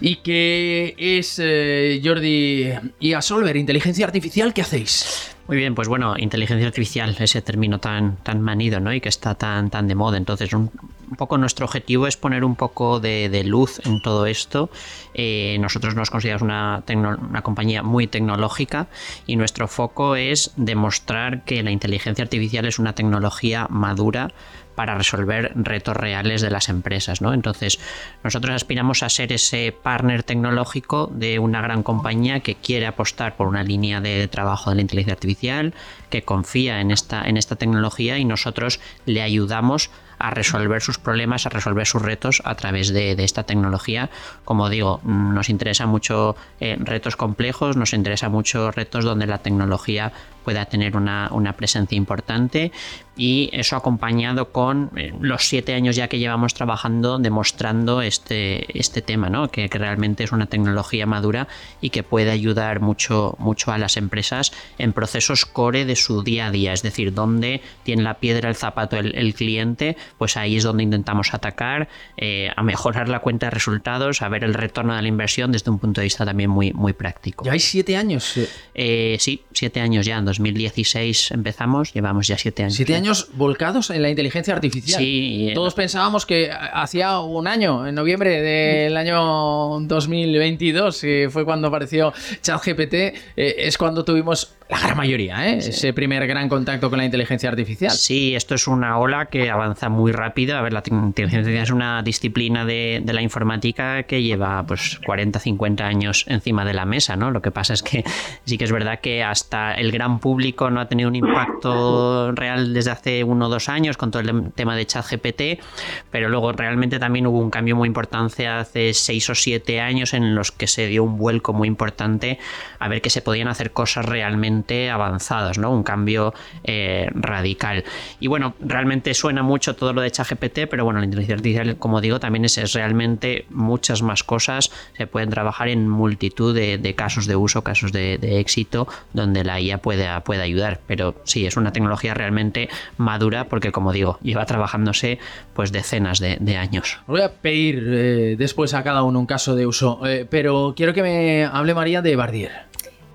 Y 0.00 0.16
que 0.16 0.94
es, 0.98 1.40
eh, 1.42 2.00
Jordi 2.04 2.72
y 3.00 3.12
a 3.12 3.22
Solver, 3.22 3.56
inteligencia 3.56 4.06
artificial, 4.06 4.54
¿qué 4.54 4.62
hacéis? 4.62 5.35
Muy 5.48 5.56
bien, 5.56 5.76
pues 5.76 5.86
bueno, 5.86 6.16
inteligencia 6.18 6.66
artificial, 6.66 7.14
ese 7.20 7.40
término 7.40 7.78
tan, 7.78 8.16
tan 8.16 8.40
manido, 8.40 8.80
¿no? 8.80 8.92
Y 8.92 9.00
que 9.00 9.08
está 9.08 9.36
tan, 9.36 9.70
tan 9.70 9.86
de 9.86 9.94
moda. 9.94 10.16
Entonces, 10.16 10.52
un, 10.52 10.72
poco 11.16 11.38
nuestro 11.38 11.66
objetivo 11.66 12.08
es 12.08 12.16
poner 12.16 12.44
un 12.44 12.56
poco 12.56 12.98
de, 12.98 13.44
luz 13.44 13.80
en 13.86 14.02
todo 14.02 14.26
esto. 14.26 14.70
Eh, 15.14 15.56
nosotros 15.60 15.94
nos 15.94 16.10
consideramos 16.10 16.42
una, 16.42 16.82
una 16.88 17.42
compañía 17.42 17.84
muy 17.84 18.08
tecnológica 18.08 18.88
y 19.28 19.36
nuestro 19.36 19.68
foco 19.68 20.16
es 20.16 20.50
demostrar 20.56 21.44
que 21.44 21.62
la 21.62 21.70
inteligencia 21.70 22.24
artificial 22.24 22.66
es 22.66 22.80
una 22.80 22.94
tecnología 22.94 23.68
madura 23.70 24.32
para 24.76 24.94
resolver 24.94 25.50
retos 25.56 25.96
reales 25.96 26.42
de 26.42 26.50
las 26.50 26.68
empresas. 26.68 27.20
¿no? 27.20 27.34
Entonces, 27.34 27.80
nosotros 28.22 28.54
aspiramos 28.54 29.02
a 29.02 29.08
ser 29.08 29.32
ese 29.32 29.74
partner 29.82 30.22
tecnológico 30.22 31.10
de 31.12 31.40
una 31.40 31.60
gran 31.60 31.82
compañía 31.82 32.40
que 32.40 32.54
quiere 32.54 32.86
apostar 32.86 33.36
por 33.36 33.48
una 33.48 33.64
línea 33.64 34.00
de 34.00 34.28
trabajo 34.28 34.70
de 34.70 34.76
la 34.76 34.82
inteligencia 34.82 35.14
artificial, 35.14 35.74
que 36.10 36.22
confía 36.22 36.80
en 36.80 36.92
esta, 36.92 37.24
en 37.24 37.36
esta 37.36 37.56
tecnología 37.56 38.18
y 38.18 38.24
nosotros 38.24 38.78
le 39.06 39.22
ayudamos 39.22 39.90
resolver 40.18 40.80
sus 40.82 40.98
problemas, 40.98 41.46
a 41.46 41.50
resolver 41.50 41.86
sus 41.86 42.02
retos 42.02 42.42
a 42.44 42.54
través 42.54 42.92
de, 42.92 43.12
esta 43.12 43.44
tecnología. 43.44 44.10
Como 44.44 44.68
digo, 44.68 45.00
nos 45.04 45.48
interesa 45.48 45.86
mucho 45.86 46.36
eh, 46.60 46.76
retos 46.78 47.16
complejos, 47.16 47.76
nos 47.76 47.92
interesa 47.92 48.28
mucho 48.28 48.70
retos 48.70 49.04
donde 49.04 49.26
la 49.26 49.38
tecnología 49.38 50.12
pueda 50.44 50.66
tener 50.66 50.96
una, 50.96 51.28
una 51.32 51.54
presencia 51.54 51.96
importante 51.96 52.70
y 53.16 53.48
eso 53.52 53.76
acompañado 53.76 54.52
con 54.52 54.90
eh, 54.96 55.12
los 55.20 55.48
siete 55.48 55.74
años 55.74 55.96
ya 55.96 56.08
que 56.08 56.18
llevamos 56.18 56.54
trabajando 56.54 57.18
demostrando 57.18 58.02
este, 58.02 58.78
este 58.78 59.02
tema, 59.02 59.30
¿no? 59.30 59.48
que, 59.48 59.68
realmente 59.76 60.24
es 60.24 60.32
una 60.32 60.46
tecnología 60.46 61.06
madura 61.06 61.48
y 61.80 61.90
que 61.90 62.02
puede 62.02 62.30
ayudar 62.30 62.80
mucho, 62.80 63.34
mucho 63.38 63.72
a 63.72 63.78
las 63.78 63.96
empresas 63.96 64.52
en 64.78 64.92
procesos 64.92 65.44
core 65.46 65.84
de 65.84 65.96
su 65.96 66.22
día 66.22 66.46
a 66.46 66.50
día, 66.50 66.72
es 66.72 66.82
decir, 66.82 67.12
donde 67.12 67.60
tiene 67.82 68.02
la 68.02 68.14
piedra 68.14 68.48
el 68.48 68.56
zapato 68.56 68.96
el, 68.96 69.34
cliente, 69.34 69.96
pues 70.18 70.36
ahí 70.36 70.56
es 70.56 70.62
donde 70.62 70.82
intentamos 70.82 71.34
atacar, 71.34 71.88
eh, 72.16 72.50
a 72.54 72.62
mejorar 72.62 73.08
la 73.08 73.20
cuenta 73.20 73.46
de 73.46 73.50
resultados, 73.50 74.22
a 74.22 74.28
ver 74.28 74.44
el 74.44 74.54
retorno 74.54 74.94
de 74.94 75.02
la 75.02 75.08
inversión 75.08 75.52
desde 75.52 75.70
un 75.70 75.78
punto 75.78 76.00
de 76.00 76.06
vista 76.06 76.24
también 76.24 76.50
muy, 76.50 76.72
muy 76.72 76.92
práctico. 76.92 77.44
¿Ya 77.44 77.52
hay 77.52 77.60
siete 77.60 77.96
años? 77.96 78.34
Eh, 78.74 79.16
sí, 79.20 79.42
siete 79.52 79.80
años 79.80 80.06
ya, 80.06 80.18
en 80.18 80.24
2016 80.24 81.30
empezamos, 81.32 81.92
llevamos 81.92 82.26
ya 82.26 82.38
siete 82.38 82.62
años. 82.62 82.74
¿Siete 82.74 82.94
años? 82.94 83.28
volcados 83.34 83.90
en 83.90 84.02
la 84.02 84.10
inteligencia 84.10 84.54
artificial. 84.54 85.00
Sí. 85.00 85.52
Todos 85.54 85.74
pensábamos 85.74 86.26
que 86.26 86.50
hacía 86.50 87.20
un 87.20 87.46
año, 87.46 87.86
en 87.86 87.94
noviembre 87.94 88.40
del 88.40 88.96
año 88.96 89.80
2022, 89.80 91.00
que 91.00 91.28
fue 91.30 91.44
cuando 91.44 91.68
apareció 91.68 92.12
ChatGPT, 92.42 92.94
eh, 92.94 93.14
es 93.36 93.78
cuando 93.78 94.04
tuvimos 94.04 94.54
la 94.68 94.80
gran 94.80 94.96
mayoría, 94.96 95.48
¿eh? 95.48 95.58
ese 95.58 95.92
primer 95.92 96.26
gran 96.26 96.48
contacto 96.48 96.90
con 96.90 96.98
la 96.98 97.04
inteligencia 97.04 97.48
artificial. 97.48 97.92
Sí, 97.92 98.34
esto 98.34 98.56
es 98.56 98.66
una 98.66 98.98
ola 98.98 99.26
que 99.26 99.48
avanza 99.48 99.88
muy 99.88 100.10
rápido. 100.10 100.56
A 100.56 100.62
ver, 100.62 100.72
la 100.72 100.82
inteligencia 100.84 101.38
artificial 101.38 101.62
es 101.62 101.70
una 101.70 102.02
disciplina 102.02 102.64
de, 102.64 103.02
la 103.06 103.22
informática 103.22 104.02
que 104.02 104.22
lleva 104.22 104.64
pues 104.66 104.98
40, 105.06 105.38
50 105.38 105.86
años 105.86 106.24
encima 106.26 106.64
de 106.64 106.74
la 106.74 106.84
mesa, 106.84 107.16
¿no? 107.16 107.30
Lo 107.30 107.40
que 107.40 107.52
pasa 107.52 107.74
es 107.74 107.82
que 107.82 108.04
sí 108.44 108.58
que 108.58 108.64
es 108.64 108.72
verdad 108.72 108.98
que 109.00 109.22
hasta 109.22 109.72
el 109.74 109.92
gran 109.92 110.18
público 110.18 110.68
no 110.68 110.80
ha 110.80 110.88
tenido 110.88 111.08
un 111.08 111.16
impacto 111.16 112.32
real 112.32 112.74
desde 112.74 112.90
hace 112.90 113.24
uno 113.24 113.46
o 113.46 113.48
dos 113.48 113.68
años 113.68 113.96
con 113.96 114.10
todo 114.10 114.20
el 114.20 114.52
tema 114.52 114.74
de 114.74 114.84
ChatGPT, 114.84 115.62
pero 116.10 116.28
luego 116.28 116.50
realmente 116.52 116.98
también 116.98 117.28
hubo 117.28 117.38
un 117.38 117.50
cambio 117.50 117.76
muy 117.76 117.86
importante 117.86 118.48
hace 118.48 118.92
seis 118.94 119.30
o 119.30 119.34
siete 119.34 119.80
años 119.80 120.12
en 120.12 120.34
los 120.34 120.50
que 120.50 120.66
se 120.66 120.88
dio 120.88 121.04
un 121.04 121.16
vuelco 121.16 121.52
muy 121.52 121.68
importante 121.68 122.38
a 122.80 122.88
ver 122.88 123.00
que 123.00 123.10
se 123.10 123.22
podían 123.22 123.48
hacer 123.48 123.70
cosas 123.70 124.04
realmente 124.04 124.55
avanzados, 124.90 125.58
¿no? 125.58 125.70
Un 125.70 125.82
cambio 125.82 126.34
eh, 126.64 127.08
radical. 127.14 127.84
Y 128.20 128.26
bueno, 128.28 128.54
realmente 128.60 129.14
suena 129.14 129.42
mucho 129.42 129.76
todo 129.76 129.92
lo 129.92 130.00
de 130.00 130.10
ChatGPT, 130.10 130.60
pero 130.70 130.84
bueno, 130.84 131.00
la 131.00 131.04
inteligencia 131.04 131.36
artificial, 131.36 131.76
como 131.76 132.00
digo, 132.00 132.20
también 132.20 132.44
es, 132.44 132.72
realmente 132.72 133.46
muchas 133.50 134.02
más 134.02 134.24
cosas. 134.24 134.70
Se 134.96 135.06
pueden 135.06 135.30
trabajar 135.30 135.68
en 135.68 135.88
multitud 135.88 136.54
de, 136.54 136.94
casos 136.96 137.26
de 137.26 137.36
uso, 137.36 137.62
casos 137.62 137.92
de, 137.92 138.18
éxito, 138.40 138.88
donde 139.12 139.44
la 139.44 139.60
IA 139.60 139.78
puede 139.78 140.06
ayudar. 140.42 140.80
Pero 140.86 141.14
sí, 141.24 141.46
es 141.46 141.56
una 141.56 141.72
tecnología 141.72 142.14
realmente 142.14 142.68
madura, 142.96 143.48
porque 143.48 143.72
como 143.72 143.92
digo, 143.92 144.18
lleva 144.22 144.46
trabajándose 144.46 145.18
pues 145.54 145.72
decenas 145.72 146.20
de, 146.20 146.56
años. 146.56 146.98
Voy 147.06 147.20
a 147.20 147.32
pedir 147.32 147.84
eh, 147.86 148.36
después 148.38 148.74
a 148.74 148.82
cada 148.82 149.02
uno 149.02 149.18
un 149.18 149.26
caso 149.26 149.54
de 149.54 149.66
uso, 149.66 150.06
eh, 150.06 150.26
pero 150.28 150.74
quiero 150.76 150.94
que 150.94 151.02
me 151.02 151.44
hable 151.44 151.74
María 151.74 152.02
de 152.02 152.16
Bardier. 152.16 152.66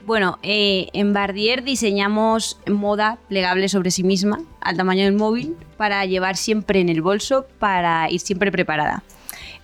Bueno, 0.06 0.40
eh, 0.42 0.90
en 0.94 1.14
Bardier 1.14 1.64
diseñamos 1.64 2.60
moda 2.68 3.20
plegable 3.28 3.70
sobre 3.70 3.92
sí 3.92 4.04
misma, 4.04 4.42
al 4.60 4.76
tamaño 4.76 5.06
del 5.06 5.14
móvil, 5.14 5.56
para 5.78 6.06
llevar 6.06 6.38
siempre 6.38 6.82
en 6.82 6.90
el 6.90 7.02
bolso, 7.02 7.46
para 7.60 8.10
ir 8.10 8.20
siempre 8.20 8.52
preparada. 8.52 9.04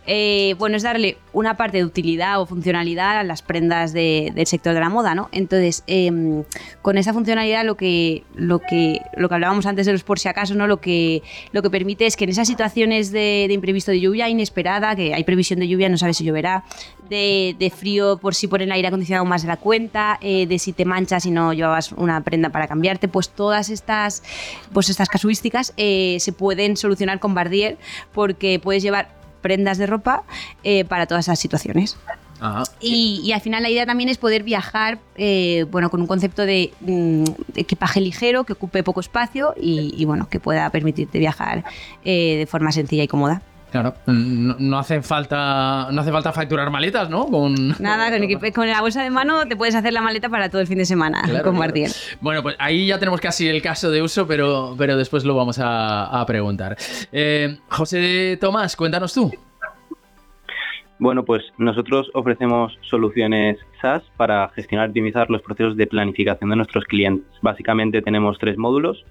Eh, 0.08 0.56
bueno, 0.58 0.78
es 0.78 0.84
darle 0.84 1.18
una 1.34 1.58
parte 1.58 1.78
de 1.78 1.86
utilidad 1.86 2.42
o 2.42 2.46
funcionalidad 2.46 3.20
a 3.20 3.24
las 3.24 3.42
prendas 3.42 3.92
del 3.92 4.48
sector 4.48 4.74
de 4.74 4.80
la 4.80 4.90
moda, 4.90 5.14
¿no? 5.14 5.28
Entonces, 5.34 5.84
em, 5.86 6.44
con 6.82 6.98
esa 6.98 7.14
funcionalidad 7.14 7.66
lo 7.66 7.76
que, 7.76 8.24
lo, 8.34 8.60
que, 8.60 9.02
lo 9.18 9.28
que 9.28 9.36
hablábamos 9.36 9.66
antes 9.66 9.86
de 9.86 9.92
los 9.92 10.04
por 10.04 10.18
si 10.18 10.30
acaso, 10.30 10.56
¿no? 10.56 10.66
Lo 10.66 10.80
que, 10.80 11.22
lo 11.52 11.62
que 11.62 11.70
permite 11.70 12.06
es 12.06 12.16
que 12.16 12.24
en 12.24 12.30
esas 12.30 12.48
situaciones 12.48 13.12
de, 13.12 13.48
imprevisto 13.52 13.92
de 13.92 14.00
lluvia 14.00 14.30
inesperada, 14.30 14.96
que 14.96 15.14
hay 15.14 15.26
previsión 15.26 15.60
de 15.60 15.68
lluvia, 15.68 15.90
no 15.90 15.98
sabes 15.98 16.18
si 16.18 16.24
lloverá, 16.24 16.64
de, 17.10 17.74
frío 17.76 18.18
por 18.18 18.34
si 18.34 18.48
ponen 18.48 18.70
el 18.70 18.72
aire 18.74 18.88
acondicionado 18.88 19.26
más 19.26 19.42
de 19.42 19.50
la 19.50 19.58
cuenta, 19.58 20.18
eh, 20.22 20.48
de 20.48 20.58
si 20.58 20.72
te 20.72 20.86
manchas 20.86 21.26
y 21.26 21.32
no 21.32 21.52
llevabas 21.52 21.92
una 21.92 22.22
prenda 22.22 22.50
para 22.50 22.68
cambiarte, 22.68 23.10
pues 23.10 23.30
todas 23.30 23.70
estas, 23.70 24.24
pues 24.72 24.90
estas 24.90 25.10
casuísticas 25.10 25.74
eh, 25.76 26.18
se 26.20 26.32
pueden 26.32 26.78
solucionar 26.78 27.20
con 27.20 27.36
Bardier 27.36 27.78
porque 28.14 28.60
puedes 28.64 28.82
llevar 28.82 29.18
prendas 29.48 29.78
de 29.78 29.86
ropa 29.86 30.24
eh, 30.64 30.84
para 30.84 31.06
todas 31.06 31.26
esas 31.26 31.40
situaciones. 31.40 31.98
Y, 32.82 33.32
al 33.32 33.42
final 33.42 33.64
la 33.64 33.70
idea 33.70 33.86
también 33.86 34.10
es 34.10 34.18
poder 34.18 34.44
viajar 34.44 35.00
eh, 35.16 35.66
bueno, 35.72 35.90
con 35.90 36.02
un 36.02 36.08
concepto 36.08 36.46
de, 36.46 36.72
mm, 36.82 37.24
equipaje 37.56 38.02
ligero 38.02 38.44
que 38.44 38.54
ocupe 38.54 38.84
poco 38.84 39.00
espacio 39.00 39.56
y, 39.60 40.04
bueno, 40.06 40.28
que 40.30 40.40
pueda 40.40 40.70
permitirte 40.70 41.18
viajar 41.18 41.64
eh, 42.04 42.36
de 42.38 42.46
forma 42.46 42.72
sencilla 42.74 43.04
y 43.04 43.08
cómoda. 43.08 43.42
Claro, 43.72 43.94
no, 44.06 44.80
hace 44.80 45.02
falta 45.02 45.90
no 45.92 46.02
hace 46.02 46.12
falta 46.12 46.32
facturar 46.32 46.70
maletas, 46.72 47.10
¿no? 47.10 47.26
Con... 47.26 47.76
Nada, 47.80 48.10
con, 48.54 48.68
la 48.68 48.82
bolsa 48.82 49.04
de 49.04 49.10
mano 49.10 49.46
te 49.46 49.58
puedes 49.58 49.76
hacer 49.76 49.92
la 49.92 50.02
maleta 50.02 50.30
para 50.30 50.50
todo 50.50 50.62
el 50.62 50.68
fin 50.68 50.78
de 50.78 50.86
semana 50.86 51.22
con 51.44 51.58
Martín. 51.58 51.88
Bueno, 52.22 52.42
pues 52.42 52.56
ahí 52.60 52.88
ya 52.88 52.98
tenemos 52.98 53.20
casi 53.20 53.48
el 53.48 53.62
caso 53.62 53.92
de 53.92 54.02
uso, 54.02 54.26
pero, 54.26 54.74
pero 54.78 54.96
después 54.96 55.26
lo 55.26 55.36
vamos 55.36 55.60
a, 55.62 56.24
preguntar. 56.28 56.78
Eh, 57.12 57.58
José 57.70 58.38
Tomás, 58.40 58.76
cuéntanos 58.76 59.14
tú. 59.14 59.32
Bueno, 61.00 61.24
pues 61.24 61.44
nosotros 61.58 62.10
ofrecemos 62.14 62.78
soluciones 62.90 63.60
SaaS 63.82 64.04
para 64.18 64.50
gestionar 64.50 64.88
y 64.88 64.90
optimizar 64.90 65.30
los 65.30 65.42
procesos 65.42 65.78
de 65.78 65.86
planificación 65.88 66.50
de 66.50 66.56
nuestros 66.56 66.86
clientes. 66.86 67.28
Básicamente 67.42 68.02
tenemos 68.02 68.38
tres 68.40 68.58
módulos. 68.58 69.06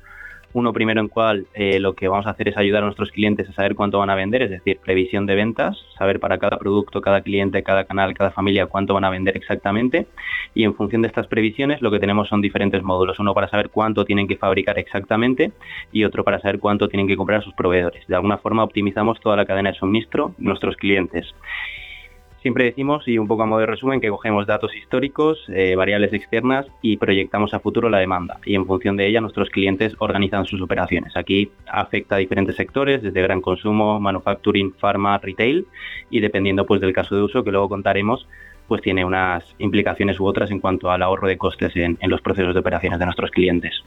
Uno 0.56 0.72
primero 0.72 1.02
en 1.02 1.08
cual 1.08 1.48
eh, 1.52 1.78
lo 1.80 1.92
que 1.92 2.08
vamos 2.08 2.26
a 2.26 2.30
hacer 2.30 2.48
es 2.48 2.56
ayudar 2.56 2.82
a 2.82 2.86
nuestros 2.86 3.10
clientes 3.10 3.46
a 3.46 3.52
saber 3.52 3.74
cuánto 3.74 3.98
van 3.98 4.08
a 4.08 4.14
vender, 4.14 4.40
es 4.40 4.48
decir, 4.48 4.78
previsión 4.82 5.26
de 5.26 5.34
ventas, 5.34 5.76
saber 5.98 6.18
para 6.18 6.38
cada 6.38 6.56
producto, 6.56 7.02
cada 7.02 7.20
cliente, 7.20 7.62
cada 7.62 7.84
canal, 7.84 8.14
cada 8.14 8.30
familia 8.30 8.64
cuánto 8.64 8.94
van 8.94 9.04
a 9.04 9.10
vender 9.10 9.36
exactamente. 9.36 10.06
Y 10.54 10.64
en 10.64 10.74
función 10.74 11.02
de 11.02 11.08
estas 11.08 11.26
previsiones 11.26 11.82
lo 11.82 11.90
que 11.90 11.98
tenemos 11.98 12.28
son 12.28 12.40
diferentes 12.40 12.82
módulos. 12.82 13.18
Uno 13.18 13.34
para 13.34 13.48
saber 13.48 13.68
cuánto 13.68 14.06
tienen 14.06 14.26
que 14.26 14.38
fabricar 14.38 14.78
exactamente 14.78 15.52
y 15.92 16.04
otro 16.04 16.24
para 16.24 16.40
saber 16.40 16.58
cuánto 16.58 16.88
tienen 16.88 17.06
que 17.06 17.18
comprar 17.18 17.40
a 17.40 17.44
sus 17.44 17.52
proveedores. 17.52 18.06
De 18.06 18.14
alguna 18.14 18.38
forma 18.38 18.64
optimizamos 18.64 19.20
toda 19.20 19.36
la 19.36 19.44
cadena 19.44 19.72
de 19.72 19.78
suministro 19.78 20.32
de 20.38 20.44
nuestros 20.46 20.76
clientes. 20.76 21.34
Siempre 22.46 22.62
decimos, 22.62 23.02
y 23.08 23.18
un 23.18 23.26
poco 23.26 23.42
a 23.42 23.46
modo 23.46 23.58
de 23.58 23.66
resumen, 23.66 24.00
que 24.00 24.08
cogemos 24.08 24.46
datos 24.46 24.72
históricos, 24.76 25.44
eh, 25.48 25.74
variables 25.74 26.12
externas 26.12 26.64
y 26.80 26.96
proyectamos 26.96 27.52
a 27.54 27.58
futuro 27.58 27.90
la 27.90 27.98
demanda. 27.98 28.38
Y 28.44 28.54
en 28.54 28.66
función 28.66 28.96
de 28.96 29.08
ella 29.08 29.20
nuestros 29.20 29.50
clientes 29.50 29.96
organizan 29.98 30.46
sus 30.46 30.62
operaciones. 30.62 31.16
Aquí 31.16 31.50
afecta 31.66 32.14
a 32.14 32.18
diferentes 32.18 32.54
sectores, 32.54 33.02
desde 33.02 33.20
gran 33.20 33.40
consumo, 33.40 33.98
manufacturing, 33.98 34.74
pharma, 34.74 35.18
retail, 35.18 35.66
y 36.08 36.20
dependiendo 36.20 36.66
pues 36.66 36.80
del 36.80 36.92
caso 36.92 37.16
de 37.16 37.22
uso 37.22 37.42
que 37.42 37.50
luego 37.50 37.68
contaremos, 37.68 38.28
pues 38.68 38.80
tiene 38.80 39.04
unas 39.04 39.42
implicaciones 39.58 40.20
u 40.20 40.26
otras 40.26 40.52
en 40.52 40.60
cuanto 40.60 40.92
al 40.92 41.02
ahorro 41.02 41.26
de 41.26 41.38
costes 41.38 41.74
en, 41.74 41.98
los 42.02 42.20
procesos 42.20 42.54
de 42.54 42.60
operaciones 42.60 43.00
de 43.00 43.06
nuestros 43.06 43.32
clientes. 43.32 43.82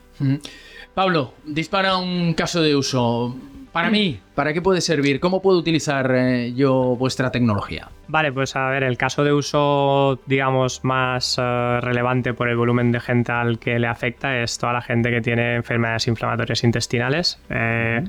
Pablo, 0.94 1.32
dispara 1.46 1.96
un 1.96 2.34
caso 2.34 2.62
de 2.62 2.76
uso. 2.76 3.38
Para 3.80 3.92
mí, 3.92 4.20
¿para 4.36 4.52
qué 4.52 4.62
puede 4.62 4.82
servir? 4.82 5.22
¿Cómo 5.22 5.42
puedo 5.42 5.58
utilizar 5.58 6.12
eh, 6.14 6.54
yo 6.54 6.98
vuestra 6.98 7.32
tecnología? 7.32 7.88
Vale, 8.10 8.30
pues 8.34 8.54
a 8.58 8.68
ver, 8.68 8.84
el 8.84 8.98
caso 8.98 9.24
de 9.24 9.32
uso, 9.32 10.20
digamos, 10.26 10.84
más 10.84 11.38
eh, 11.40 11.80
relevante 11.82 12.34
por 12.34 12.50
el 12.50 12.58
volumen 12.58 12.92
de 12.92 13.00
gente 13.00 13.32
al 13.32 13.58
que 13.58 13.80
le 13.80 13.88
afecta 13.88 14.38
es 14.42 14.58
toda 14.58 14.74
la 14.74 14.82
gente 14.82 15.12
que 15.12 15.22
tiene 15.22 15.56
enfermedades 15.56 16.10
inflamatorias 16.10 16.62
intestinales. 16.66 17.40
Eh, 17.50 18.04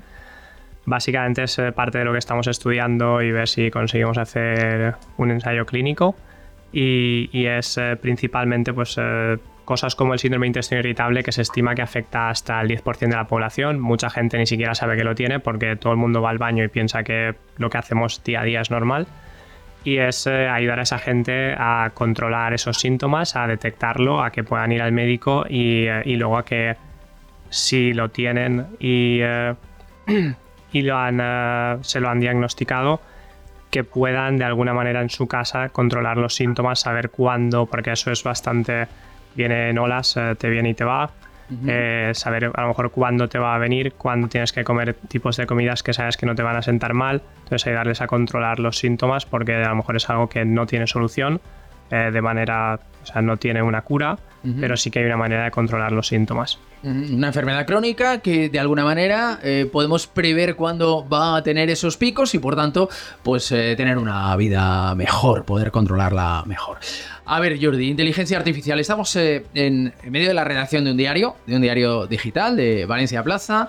básicamente 0.86 1.44
es 1.44 1.56
parte 1.76 1.98
de 1.98 2.04
lo 2.04 2.12
que 2.12 2.18
estamos 2.18 2.48
estudiando 2.48 3.22
y 3.22 3.30
ver 3.30 3.46
si 3.46 3.70
conseguimos 3.70 4.18
hacer 4.18 4.96
un 5.18 5.30
ensayo 5.30 5.66
clínico. 5.66 6.16
Y, 6.72 7.30
y 7.32 7.46
es 7.46 7.78
principalmente 8.00 8.72
pues 8.72 8.96
cosas 9.70 9.94
como 9.94 10.14
el 10.14 10.18
síndrome 10.18 10.46
de 10.46 10.48
intestino 10.48 10.80
irritable 10.80 11.22
que 11.22 11.30
se 11.30 11.42
estima 11.42 11.76
que 11.76 11.82
afecta 11.82 12.28
hasta 12.28 12.60
el 12.60 12.66
10% 12.66 12.98
de 12.98 13.14
la 13.14 13.28
población. 13.28 13.78
Mucha 13.78 14.10
gente 14.10 14.36
ni 14.36 14.44
siquiera 14.44 14.74
sabe 14.74 14.96
que 14.96 15.04
lo 15.04 15.14
tiene 15.14 15.38
porque 15.38 15.76
todo 15.76 15.92
el 15.92 15.96
mundo 15.96 16.20
va 16.20 16.30
al 16.30 16.38
baño 16.38 16.64
y 16.64 16.68
piensa 16.68 17.04
que 17.04 17.36
lo 17.56 17.70
que 17.70 17.78
hacemos 17.78 18.20
día 18.24 18.40
a 18.40 18.44
día 18.44 18.62
es 18.62 18.72
normal. 18.72 19.06
Y 19.84 19.98
es 19.98 20.26
eh, 20.26 20.48
ayudar 20.48 20.80
a 20.80 20.82
esa 20.82 20.98
gente 20.98 21.54
a 21.56 21.92
controlar 21.94 22.52
esos 22.52 22.80
síntomas, 22.80 23.36
a 23.36 23.46
detectarlo, 23.46 24.24
a 24.24 24.32
que 24.32 24.42
puedan 24.42 24.72
ir 24.72 24.82
al 24.82 24.90
médico 24.90 25.44
y, 25.48 25.86
eh, 25.86 26.02
luego 26.16 26.36
a 26.36 26.44
que 26.44 26.74
si 27.48 27.92
lo 27.92 28.08
tienen 28.08 28.66
y, 28.80 29.20
eh, 29.22 29.54
y 30.72 30.82
lo 30.82 30.98
han, 30.98 31.84
se 31.84 32.00
lo 32.00 32.08
han 32.08 32.18
diagnosticado, 32.18 33.00
que 33.70 33.84
puedan 33.84 34.36
de 34.36 34.46
alguna 34.46 34.74
manera 34.74 35.00
en 35.00 35.10
su 35.10 35.28
casa 35.28 35.68
controlar 35.68 36.16
los 36.16 36.34
síntomas, 36.34 36.80
saber 36.80 37.10
cuándo, 37.10 37.66
porque 37.66 37.92
eso 37.92 38.10
es 38.10 38.24
bastante 38.24 38.88
viene 39.34 39.70
en 39.70 39.78
olas, 39.78 40.16
eh, 40.16 40.34
te 40.38 40.48
viene 40.48 40.70
y 40.70 40.74
te 40.74 40.84
va. 40.84 41.10
eh, 41.66 42.12
saber 42.14 42.48
a 42.54 42.62
lo 42.62 42.68
mejor 42.68 42.92
cuándo 42.92 43.28
te 43.28 43.36
va 43.36 43.56
a 43.56 43.58
venir, 43.58 43.94
cuándo 43.94 44.28
tienes 44.28 44.52
que 44.52 44.62
comer 44.62 44.94
tipos 44.94 45.36
de 45.36 45.46
comidas 45.46 45.82
que 45.82 45.92
sabes 45.92 46.16
que 46.16 46.24
no 46.24 46.36
te 46.36 46.44
van 46.44 46.54
a 46.54 46.62
sentar 46.62 46.94
mal, 46.94 47.22
entonces 47.38 47.66
ayudarles 47.66 48.00
a 48.00 48.06
controlar 48.06 48.60
los 48.60 48.78
síntomas 48.78 49.26
porque 49.26 49.56
a 49.56 49.68
lo 49.68 49.74
mejor 49.74 49.96
es 49.96 50.08
algo 50.08 50.28
que 50.28 50.44
no 50.44 50.66
tiene 50.66 50.86
solución 50.86 51.40
eh, 51.90 52.10
de 52.12 52.22
manera, 52.22 52.78
o 53.02 53.06
sea, 53.06 53.22
no 53.22 53.36
tiene 53.36 53.62
una 53.62 53.82
cura, 53.82 54.18
pero 54.58 54.74
sí 54.78 54.90
que 54.90 55.00
hay 55.00 55.04
una 55.04 55.18
manera 55.18 55.44
de 55.44 55.50
controlar 55.50 55.92
los 55.92 56.06
síntomas. 56.08 56.58
Una 56.82 57.26
enfermedad 57.26 57.66
crónica 57.66 58.20
que 58.20 58.48
de 58.48 58.58
alguna 58.58 58.84
manera 58.84 59.38
eh, 59.42 59.68
podemos 59.70 60.06
prever 60.06 60.56
cuándo 60.56 61.06
va 61.06 61.36
a 61.36 61.42
tener 61.42 61.68
esos 61.68 61.98
picos 61.98 62.34
y 62.34 62.38
por 62.38 62.56
tanto, 62.56 62.88
pues 63.22 63.52
eh, 63.52 63.74
tener 63.76 63.98
una 63.98 64.34
vida 64.36 64.94
mejor, 64.94 65.44
poder 65.44 65.70
controlarla 65.70 66.42
mejor. 66.46 66.78
A 67.26 67.38
ver, 67.38 67.58
Jordi, 67.62 67.90
inteligencia 67.90 68.38
artificial. 68.38 68.80
Estamos 68.80 69.14
en, 69.16 69.44
en 69.54 69.92
medio 70.10 70.28
de 70.28 70.34
la 70.34 70.44
redacción 70.44 70.84
de 70.84 70.92
un 70.92 70.96
diario, 70.96 71.36
de 71.46 71.56
un 71.56 71.62
diario 71.62 72.06
digital 72.06 72.56
de 72.56 72.86
Valencia 72.86 73.22
Plaza 73.22 73.68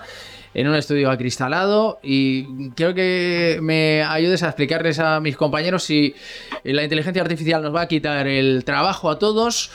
en 0.54 0.68
un 0.68 0.74
estudio 0.74 1.10
acristalado 1.10 1.98
y 2.02 2.70
quiero 2.70 2.94
que 2.94 3.58
me 3.62 4.02
ayudes 4.02 4.42
a 4.42 4.48
explicarles 4.48 4.98
a 4.98 5.20
mis 5.20 5.36
compañeros 5.36 5.84
si 5.84 6.14
la 6.64 6.82
inteligencia 6.82 7.22
artificial 7.22 7.62
nos 7.62 7.74
va 7.74 7.82
a 7.82 7.88
quitar 7.88 8.26
el 8.26 8.64
trabajo 8.64 9.10
a 9.10 9.18
todos 9.18 9.70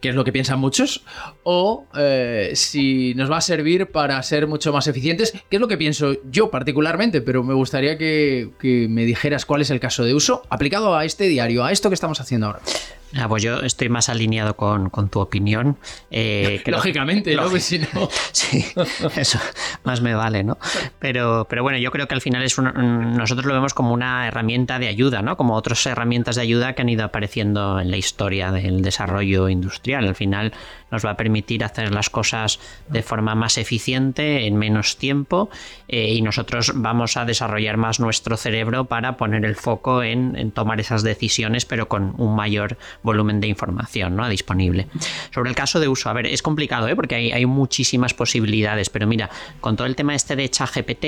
que 0.00 0.10
es 0.10 0.14
lo 0.14 0.24
que 0.24 0.32
piensan 0.32 0.60
muchos, 0.60 1.02
o 1.42 1.86
eh, 1.96 2.52
si 2.54 3.14
nos 3.14 3.30
va 3.30 3.38
a 3.38 3.40
servir 3.40 3.86
para 3.86 4.22
ser 4.22 4.46
mucho 4.46 4.72
más 4.72 4.86
eficientes, 4.86 5.32
que 5.32 5.56
es 5.56 5.60
lo 5.60 5.66
que 5.66 5.76
pienso 5.76 6.16
yo 6.30 6.50
particularmente, 6.50 7.20
pero 7.20 7.42
me 7.42 7.54
gustaría 7.54 7.98
que, 7.98 8.50
que 8.60 8.86
me 8.88 9.04
dijeras 9.04 9.44
cuál 9.44 9.62
es 9.62 9.70
el 9.70 9.80
caso 9.80 10.04
de 10.04 10.14
uso 10.14 10.42
aplicado 10.50 10.96
a 10.96 11.04
este 11.04 11.24
diario, 11.24 11.64
a 11.64 11.72
esto 11.72 11.90
que 11.90 11.94
estamos 11.94 12.20
haciendo 12.20 12.46
ahora. 12.46 12.60
Ah, 13.16 13.26
pues 13.28 13.42
yo 13.42 13.60
estoy 13.60 13.88
más 13.88 14.08
alineado 14.08 14.54
con, 14.56 14.90
tu 15.08 15.20
opinión. 15.20 15.78
Eh, 16.10 16.62
Lógicamente, 16.66 17.34
¿no? 17.34 17.48
Pues 17.50 17.64
si 17.64 17.78
no... 17.78 17.86
sí, 18.32 18.64
eso 19.16 19.38
más 19.84 20.00
me 20.00 20.14
vale, 20.14 20.44
¿no? 20.44 20.58
Pero, 20.98 21.46
pero 21.48 21.62
bueno, 21.62 21.78
yo 21.78 21.90
creo 21.90 22.06
que 22.06 22.14
al 22.14 22.20
final 22.20 22.42
es 22.42 22.58
nosotros 22.58 23.46
lo 23.46 23.54
vemos 23.54 23.72
como 23.72 23.92
una 23.92 24.26
herramienta 24.26 24.78
de 24.78 24.88
ayuda, 24.88 25.22
¿no? 25.22 25.36
Como 25.36 25.54
otras 25.54 25.84
herramientas 25.86 26.36
de 26.36 26.42
ayuda 26.42 26.74
que 26.74 26.82
han 26.82 26.88
ido 26.88 27.04
apareciendo 27.04 27.80
en 27.80 27.90
la 27.90 27.96
historia 27.96 28.52
del 28.52 28.82
desarrollo 28.82 29.48
industrial. 29.48 30.06
Al 30.06 30.14
final 30.14 30.52
nos 30.90 31.04
va 31.04 31.10
a 31.10 31.16
permitir 31.16 31.64
hacer 31.64 31.92
las 31.92 32.10
cosas 32.10 32.58
de 32.88 33.02
forma 33.02 33.34
más 33.34 33.58
eficiente, 33.58 34.46
en 34.46 34.56
menos 34.56 34.96
tiempo, 34.96 35.50
eh, 35.88 36.12
y 36.12 36.22
nosotros 36.22 36.72
vamos 36.74 37.16
a 37.16 37.24
desarrollar 37.24 37.76
más 37.76 38.00
nuestro 38.00 38.36
cerebro 38.36 38.86
para 38.86 39.16
poner 39.16 39.44
el 39.44 39.56
foco 39.56 40.02
en, 40.02 40.50
tomar 40.52 40.80
esas 40.80 41.02
decisiones, 41.02 41.64
pero 41.64 41.88
con 41.88 42.14
un 42.18 42.34
mayor 42.34 42.78
volumen 43.02 43.40
de 43.40 43.48
información 43.48 44.16
¿no? 44.16 44.28
disponible. 44.28 44.88
Sobre 45.32 45.50
el 45.50 45.56
caso 45.56 45.80
de 45.80 45.88
uso, 45.88 46.08
a 46.10 46.12
ver, 46.12 46.26
es 46.26 46.42
complicado, 46.42 46.88
¿eh? 46.88 46.96
porque 46.96 47.14
hay, 47.14 47.32
hay 47.32 47.46
muchísimas 47.46 48.14
posibilidades, 48.14 48.90
pero 48.90 49.06
mira, 49.06 49.30
con 49.60 49.76
todo 49.76 49.86
el 49.86 49.96
tema 49.96 50.14
este 50.14 50.36
de 50.36 50.48
ChatGPT, 50.48 51.04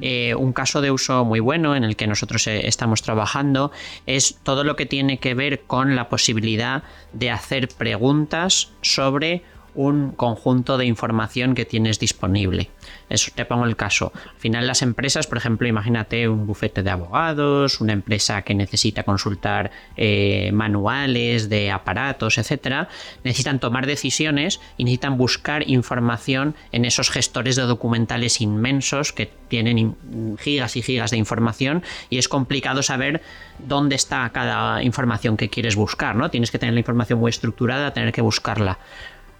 eh, 0.00 0.34
un 0.34 0.52
caso 0.52 0.80
de 0.80 0.90
uso 0.90 1.24
muy 1.24 1.40
bueno 1.40 1.76
en 1.76 1.84
el 1.84 1.96
que 1.96 2.06
nosotros 2.06 2.46
eh, 2.46 2.66
estamos 2.66 3.02
trabajando 3.02 3.72
es 4.06 4.38
todo 4.42 4.64
lo 4.64 4.76
que 4.76 4.86
tiene 4.86 5.18
que 5.18 5.34
ver 5.34 5.62
con 5.62 5.96
la 5.96 6.08
posibilidad 6.08 6.82
de 7.12 7.30
hacer 7.30 7.68
preguntas 7.68 8.70
sobre 8.82 9.42
un 9.76 10.12
conjunto 10.12 10.78
de 10.78 10.86
información 10.86 11.54
que 11.54 11.64
tienes 11.64 12.00
disponible. 12.00 12.70
Eso 13.08 13.30
te 13.34 13.44
pongo 13.44 13.64
el 13.66 13.76
caso. 13.76 14.12
Al 14.14 14.40
final 14.40 14.66
las 14.66 14.82
empresas, 14.82 15.26
por 15.26 15.38
ejemplo, 15.38 15.68
imagínate 15.68 16.28
un 16.28 16.46
bufete 16.46 16.82
de 16.82 16.90
abogados, 16.90 17.80
una 17.80 17.92
empresa 17.92 18.42
que 18.42 18.54
necesita 18.54 19.04
consultar 19.04 19.70
eh, 19.96 20.50
manuales 20.52 21.48
de 21.48 21.70
aparatos, 21.70 22.38
etcétera, 22.38 22.88
necesitan 23.22 23.60
tomar 23.60 23.86
decisiones 23.86 24.60
y 24.76 24.84
necesitan 24.84 25.18
buscar 25.18 25.68
información 25.68 26.54
en 26.72 26.84
esos 26.84 27.10
gestores 27.10 27.54
de 27.56 27.62
documentales 27.62 28.40
inmensos 28.40 29.12
que 29.12 29.30
tienen 29.48 29.94
gigas 30.38 30.76
y 30.76 30.82
gigas 30.82 31.10
de 31.10 31.18
información 31.18 31.84
y 32.10 32.18
es 32.18 32.28
complicado 32.28 32.82
saber 32.82 33.22
dónde 33.58 33.94
está 33.94 34.28
cada 34.30 34.82
información 34.82 35.36
que 35.36 35.48
quieres 35.48 35.76
buscar, 35.76 36.16
¿no? 36.16 36.30
Tienes 36.30 36.50
que 36.50 36.58
tener 36.58 36.74
la 36.74 36.80
información 36.80 37.18
muy 37.18 37.30
estructurada, 37.30 37.92
tener 37.92 38.12
que 38.12 38.22
buscarla. 38.22 38.78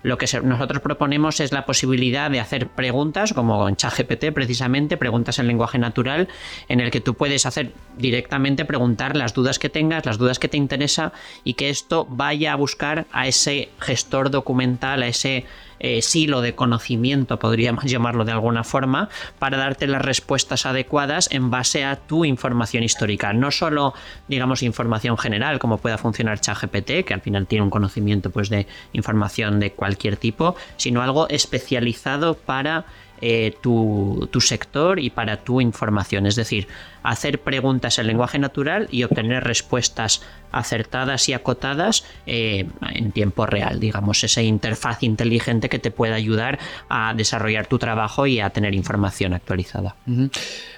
Lo 0.06 0.18
que 0.18 0.28
nosotros 0.40 0.80
proponemos 0.82 1.40
es 1.40 1.50
la 1.50 1.66
posibilidad 1.66 2.30
de 2.30 2.38
hacer 2.38 2.68
preguntas, 2.68 3.32
como 3.32 3.68
en 3.68 3.74
ChatGPT 3.74 4.26
precisamente, 4.32 4.96
preguntas 4.96 5.40
en 5.40 5.48
lenguaje 5.48 5.78
natural, 5.78 6.28
en 6.68 6.78
el 6.78 6.92
que 6.92 7.00
tú 7.00 7.14
puedes 7.14 7.44
hacer 7.44 7.72
directamente 7.98 8.64
preguntar 8.64 9.16
las 9.16 9.34
dudas 9.34 9.58
que 9.58 9.68
tengas, 9.68 10.06
las 10.06 10.16
dudas 10.16 10.38
que 10.38 10.46
te 10.46 10.58
interesa 10.58 11.12
y 11.42 11.54
que 11.54 11.70
esto 11.70 12.06
vaya 12.08 12.52
a 12.52 12.54
buscar 12.54 13.06
a 13.10 13.26
ese 13.26 13.70
gestor 13.80 14.30
documental, 14.30 15.02
a 15.02 15.08
ese 15.08 15.44
eh, 15.78 16.02
silo 16.02 16.40
de 16.40 16.54
conocimiento, 16.54 17.38
podríamos 17.38 17.84
llamarlo 17.90 18.24
de 18.24 18.32
alguna 18.32 18.64
forma, 18.64 19.08
para 19.38 19.56
darte 19.56 19.86
las 19.86 20.02
respuestas 20.02 20.66
adecuadas 20.66 21.28
en 21.30 21.50
base 21.50 21.84
a 21.84 21.96
tu 21.96 22.24
información 22.24 22.82
histórica. 22.82 23.32
No 23.32 23.50
solo, 23.50 23.94
digamos, 24.28 24.62
información 24.62 25.18
general, 25.18 25.58
como 25.58 25.78
pueda 25.78 25.98
funcionar 25.98 26.40
ChatGPT, 26.40 27.04
que 27.04 27.14
al 27.14 27.20
final 27.20 27.46
tiene 27.46 27.64
un 27.64 27.70
conocimiento 27.70 28.30
pues, 28.30 28.48
de 28.48 28.66
información 28.92 29.60
de 29.60 29.72
cualquier 29.72 30.16
tipo, 30.16 30.56
sino 30.76 31.02
algo 31.02 31.28
especializado 31.28 32.34
para 32.34 32.86
eh, 33.20 33.54
tu, 33.62 34.28
sector 34.40 34.98
y 34.98 35.10
para 35.10 35.38
tu 35.38 35.60
información. 35.60 36.26
Es 36.26 36.36
decir, 36.36 36.68
hacer 37.02 37.40
preguntas 37.40 37.98
en 37.98 38.06
lenguaje 38.06 38.38
natural 38.38 38.88
y 38.90 39.04
obtener 39.04 39.44
respuestas 39.44 40.22
acertadas 40.52 41.28
y 41.28 41.32
acotadas 41.32 42.04
eh, 42.26 42.66
en 42.94 43.12
tiempo 43.12 43.46
real, 43.46 43.80
digamos, 43.80 44.22
esa 44.24 44.42
interfaz 44.42 45.02
inteligente 45.02 45.68
que 45.68 45.78
te 45.78 45.90
pueda 45.90 46.14
ayudar 46.14 46.58
a 46.88 47.14
desarrollar 47.14 47.66
tu 47.66 47.78
trabajo 47.78 48.26
y 48.26 48.40
a 48.40 48.50
tener 48.50 48.74
información 48.74 49.34
actualizada. 49.34 49.96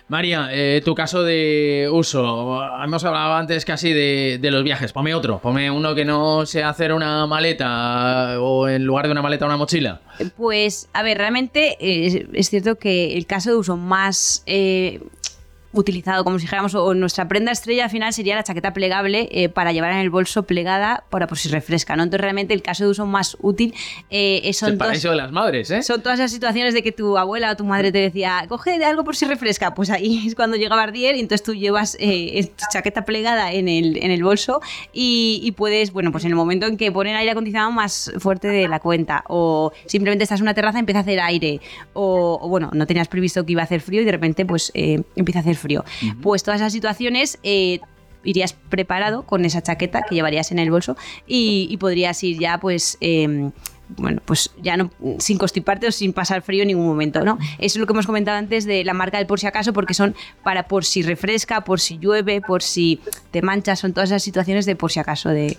María, 0.09 0.49
eh, 0.51 0.81
tu 0.83 0.95
caso 0.95 1.23
de 1.23 1.87
uso. 1.93 2.63
Hemos 2.83 3.05
hablado 3.05 3.35
antes 3.35 3.67
casi 3.67 3.93
de, 3.93 4.41
los 4.43 4.65
viajes. 4.65 4.93
Ponme 4.93 5.15
otro. 5.15 5.39
Ponme 5.39 5.71
uno 5.71 5.95
que 5.95 6.07
no 6.07 6.47
sea 6.47 6.71
hacer 6.71 6.95
una 6.95 7.27
maleta 7.27 8.41
o 8.41 8.67
en 8.69 8.85
lugar 8.85 9.05
de 9.07 9.13
una 9.13 9.21
maleta 9.21 9.45
una 9.45 9.59
mochila. 9.59 10.01
Pues, 10.37 10.89
a 10.95 11.03
ver, 11.03 11.19
realmente 11.19 11.77
eh, 11.79 12.27
es 12.33 12.49
cierto 12.49 12.77
que 12.77 13.19
el 13.19 13.27
caso 13.27 13.51
de 13.51 13.57
uso 13.57 13.77
más 13.77 14.43
eh, 14.47 15.01
utilizado, 15.79 16.25
como 16.25 16.39
si 16.39 16.45
dijéramos, 16.45 16.75
o 16.75 16.95
nuestra 16.95 17.29
prenda 17.29 17.53
estrella 17.53 17.85
al 17.85 17.91
final 17.91 18.13
sería 18.13 18.35
la 18.35 18.43
chaqueta 18.43 18.73
plegable 18.73 19.29
eh, 19.31 19.49
para 19.49 19.73
llevar 19.73 19.93
en 19.93 19.99
el 19.99 20.11
bolso 20.11 20.43
plegada 20.43 21.05
para 21.11 21.27
por 21.27 21.39
si 21.39 21.49
refresca, 21.49 21.97
¿no? 21.97 22.03
Entonces 22.03 22.21
realmente 22.21 22.55
el 22.55 22.63
caso 22.63 22.85
de 22.85 22.91
uso 22.91 23.07
más 23.07 23.37
útil 23.41 23.75
eh, 24.11 24.51
son 24.53 24.73
el 24.73 24.79
paraíso 24.79 25.11
de 25.11 25.17
las 25.17 25.31
madres, 25.31 25.71
¿eh? 25.71 25.83
Son 25.83 26.03
todas 26.03 26.19
esas 26.19 26.33
situaciones 26.33 26.75
de 26.75 26.83
que 26.83 26.93
tu 26.93 27.17
abuela 27.17 27.53
o 27.53 27.57
tu 27.57 27.65
madre 27.65 27.93
te 27.93 27.99
decía, 27.99 28.45
coge 28.49 28.85
algo 28.85 29.05
por 29.05 29.17
si 29.17 29.27
refresca, 29.27 29.75
pues 29.75 29.91
ahí 29.91 30.27
es 30.27 30.35
cuando 30.35 30.57
llega 30.57 30.75
Bardier 30.75 31.17
y 31.17 31.21
entonces 31.21 31.45
tú 31.45 31.55
llevas 31.55 31.97
eh, 32.01 32.51
tu 32.57 32.65
chaqueta 32.73 33.05
plegada 33.05 33.53
en 33.53 33.69
el, 33.69 33.97
en 33.99 34.11
el 34.11 34.23
bolso 34.23 34.61
y, 34.93 35.53
puedes, 35.57 35.93
bueno, 35.93 36.13
pues 36.13 36.25
en 36.25 36.31
el 36.31 36.37
momento 36.37 36.67
en 36.67 36.77
que 36.77 36.93
ponen 36.93 37.17
aire 37.17 37.31
acondicionado 37.31 37.71
más 37.73 38.13
fuerte 38.19 38.49
de 38.49 38.69
la 38.69 38.81
cuenta 38.81 39.25
o 39.29 39.73
simplemente 39.87 40.25
estás 40.25 40.41
en 40.41 40.45
una 40.45 40.55
terraza 40.55 40.79
y 40.79 40.81
empieza 40.81 41.01
a 41.01 41.03
hacer 41.03 41.21
aire 41.21 41.61
o, 41.93 42.39
o, 42.41 42.49
bueno, 42.49 42.71
no 42.73 42.87
tenías 42.87 43.09
previsto 43.09 43.45
que 43.45 43.53
iba 43.53 43.63
a 43.63 43.65
hacer 43.65 43.81
frío 43.81 44.03
y 44.03 44.05
de 44.05 44.13
repente 44.13 44.45
pues 44.45 44.73
empieza 44.75 45.41
a 45.41 45.43
hacer 45.43 45.57
frío. 45.57 45.68
Pues 46.23 46.43
todas 46.43 46.61
esas 46.61 46.73
situaciones 46.73 47.39
eh, 47.43 47.81
irías 48.25 48.53
preparado 48.53 49.25
con 49.25 49.45
esa 49.45 49.63
chaqueta 49.63 50.03
que 50.03 50.15
llevarías 50.15 50.53
en 50.53 50.59
el 50.59 50.71
bolso 50.71 50.97
y, 51.27 51.77
podrías 51.79 52.23
ir 52.23 52.39
ya 52.39 52.59
pues... 52.59 52.97
Em, 53.01 53.53
bueno, 53.97 54.21
pues 54.27 54.51
ya 54.63 54.77
no 54.77 54.91
sin 55.19 55.39
constiparte 55.39 55.87
o 55.87 55.93
sin 55.93 56.13
pasar 56.13 56.43
frío 56.43 56.61
en 56.61 56.69
ningún 56.69 56.87
momento, 56.87 57.25
¿no? 57.25 57.39
Eso 57.57 57.57
es 57.59 57.77
lo 57.77 57.87
que 57.87 57.95
hemos 57.95 58.05
comentado 58.05 58.37
antes 58.37 58.67
de 58.67 58.85
la 58.85 58.93
marca 58.93 59.17
del 59.17 59.27
por 59.27 59.41
si 59.41 59.47
acaso, 59.47 59.73
porque 59.73 59.95
son 59.95 60.15
para 60.43 60.69
por 60.69 60.85
si 60.85 61.01
refresca, 61.01 61.65
por 61.65 61.81
si 61.81 61.97
llueve, 61.97 62.43
por 62.43 62.63
si 62.63 63.01
te 63.31 63.41
manchas, 63.41 63.79
son 63.79 63.95
todas 63.95 64.11
esas 64.11 64.23
situaciones 64.23 64.67
de 64.67 64.77
por 64.77 64.93
si 64.93 65.01
acaso 65.01 65.31
de, 65.31 65.57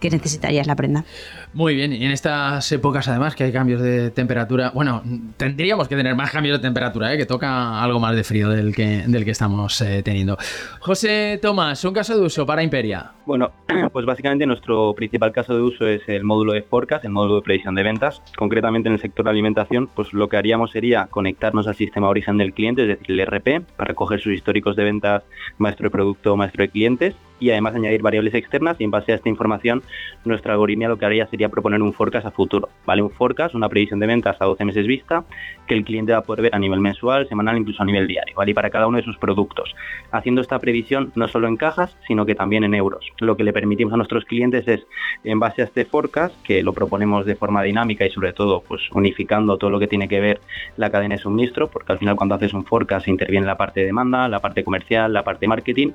que 0.00 0.10
necesitarías 0.10 0.66
la 0.66 0.74
prenda. 0.74 1.04
Muy 1.52 1.74
bien, 1.74 1.92
y 1.92 2.04
en 2.04 2.10
estas 2.10 2.70
épocas 2.72 3.06
además 3.08 3.34
que 3.36 3.44
hay 3.44 3.52
cambios 3.52 3.82
de 3.82 4.10
temperatura, 4.10 4.70
bueno, 4.74 5.02
tendríamos 5.36 5.88
que 5.88 5.96
tener 5.96 6.14
más 6.16 6.30
cambios 6.30 6.58
de 6.58 6.62
temperatura, 6.62 7.12
¿eh? 7.12 7.18
que 7.18 7.26
toca 7.26 7.82
algo 7.82 8.00
más 8.00 8.16
de 8.16 8.24
frío 8.24 8.48
del 8.48 8.74
que, 8.74 9.04
del 9.06 9.24
que 9.24 9.30
estamos 9.30 9.80
eh, 9.82 10.02
teniendo. 10.02 10.38
José 10.80 11.38
Tomás, 11.40 11.84
un 11.84 11.92
caso 11.92 12.18
de 12.18 12.24
uso 12.24 12.46
para 12.46 12.62
Imperia. 12.62 13.12
Bueno, 13.26 13.52
pues 13.92 14.06
básicamente 14.06 14.46
nuestro 14.46 14.94
principal 14.94 15.32
caso 15.32 15.54
de 15.54 15.60
uso 15.60 15.86
es 15.86 16.02
el 16.08 16.24
módulo 16.24 16.52
de 16.52 16.62
forecast, 16.62 17.04
el 17.04 17.10
módulo 17.10 17.36
de 17.36 17.42
predicción 17.42 17.74
de 17.74 17.82
ventas. 17.82 18.22
Concretamente 18.36 18.88
en 18.88 18.94
el 18.94 19.00
sector 19.00 19.24
de 19.24 19.30
alimentación, 19.30 19.88
pues 19.88 20.12
lo 20.12 20.28
que 20.28 20.36
haríamos 20.36 20.70
sería 20.70 21.06
conectarnos 21.06 21.66
al 21.66 21.74
sistema 21.74 22.08
origen 22.08 22.38
del 22.38 22.54
cliente, 22.54 22.82
es 22.82 22.88
decir, 22.88 23.10
el 23.10 23.26
RP, 23.26 23.62
para 23.76 23.88
recoger 23.88 24.20
sus 24.20 24.32
históricos 24.32 24.76
de 24.76 24.84
ventas, 24.84 25.22
maestro 25.58 25.84
de 25.84 25.90
producto, 25.90 26.36
maestro 26.36 26.62
de 26.62 26.70
clientes 26.70 27.14
y 27.40 27.50
además 27.50 27.74
añadir 27.74 28.02
variables 28.02 28.34
externas 28.34 28.76
y 28.78 28.84
en 28.84 28.90
base 28.90 29.12
a 29.12 29.14
esta 29.16 29.28
información 29.28 29.82
nuestra 30.24 30.52
algoritmia 30.52 30.88
lo 30.88 30.98
que 30.98 31.06
haría 31.06 31.26
sería 31.26 31.48
proponer 31.48 31.82
un 31.82 31.92
forecast 31.92 32.26
a 32.26 32.30
futuro, 32.30 32.68
¿vale? 32.86 33.02
Un 33.02 33.10
forecast, 33.10 33.54
una 33.54 33.68
previsión 33.68 34.00
de 34.00 34.06
ventas 34.06 34.36
a 34.40 34.44
12 34.44 34.64
meses 34.64 34.86
vista 34.86 35.24
que 35.66 35.74
el 35.74 35.84
cliente 35.84 36.12
va 36.12 36.18
a 36.18 36.22
poder 36.22 36.42
ver 36.42 36.54
a 36.54 36.58
nivel 36.58 36.80
mensual, 36.80 37.28
semanal, 37.28 37.56
incluso 37.56 37.82
a 37.82 37.86
nivel 37.86 38.06
diario, 38.06 38.34
¿vale? 38.36 38.50
Y 38.50 38.54
para 38.54 38.70
cada 38.70 38.86
uno 38.86 38.98
de 38.98 39.04
sus 39.04 39.16
productos, 39.18 39.74
haciendo 40.10 40.40
esta 40.40 40.58
previsión 40.58 41.12
no 41.14 41.28
solo 41.28 41.48
en 41.48 41.56
cajas, 41.56 41.96
sino 42.06 42.26
que 42.26 42.34
también 42.34 42.64
en 42.64 42.74
euros. 42.74 43.06
Lo 43.18 43.36
que 43.36 43.44
le 43.44 43.52
permitimos 43.52 43.92
a 43.92 43.96
nuestros 43.96 44.24
clientes 44.24 44.66
es, 44.68 44.86
en 45.24 45.38
base 45.38 45.62
a 45.62 45.64
este 45.64 45.84
forecast, 45.84 46.34
que 46.42 46.62
lo 46.62 46.72
proponemos 46.72 47.24
de 47.26 47.36
forma 47.36 47.62
dinámica 47.62 48.04
y 48.04 48.10
sobre 48.10 48.32
todo 48.32 48.62
pues 48.66 48.82
unificando 48.92 49.56
todo 49.58 49.70
lo 49.70 49.78
que 49.78 49.86
tiene 49.86 50.08
que 50.08 50.20
ver 50.20 50.40
la 50.76 50.90
cadena 50.90 51.14
de 51.14 51.20
suministro, 51.20 51.68
porque 51.68 51.92
al 51.92 51.98
final 51.98 52.16
cuando 52.16 52.34
haces 52.34 52.52
un 52.52 52.64
forecast 52.64 53.08
interviene 53.08 53.46
la 53.46 53.56
parte 53.56 53.80
de 53.80 53.86
demanda, 53.86 54.28
la 54.28 54.40
parte 54.40 54.64
comercial, 54.64 55.12
la 55.12 55.22
parte 55.22 55.40
de 55.42 55.48
marketing, 55.48 55.90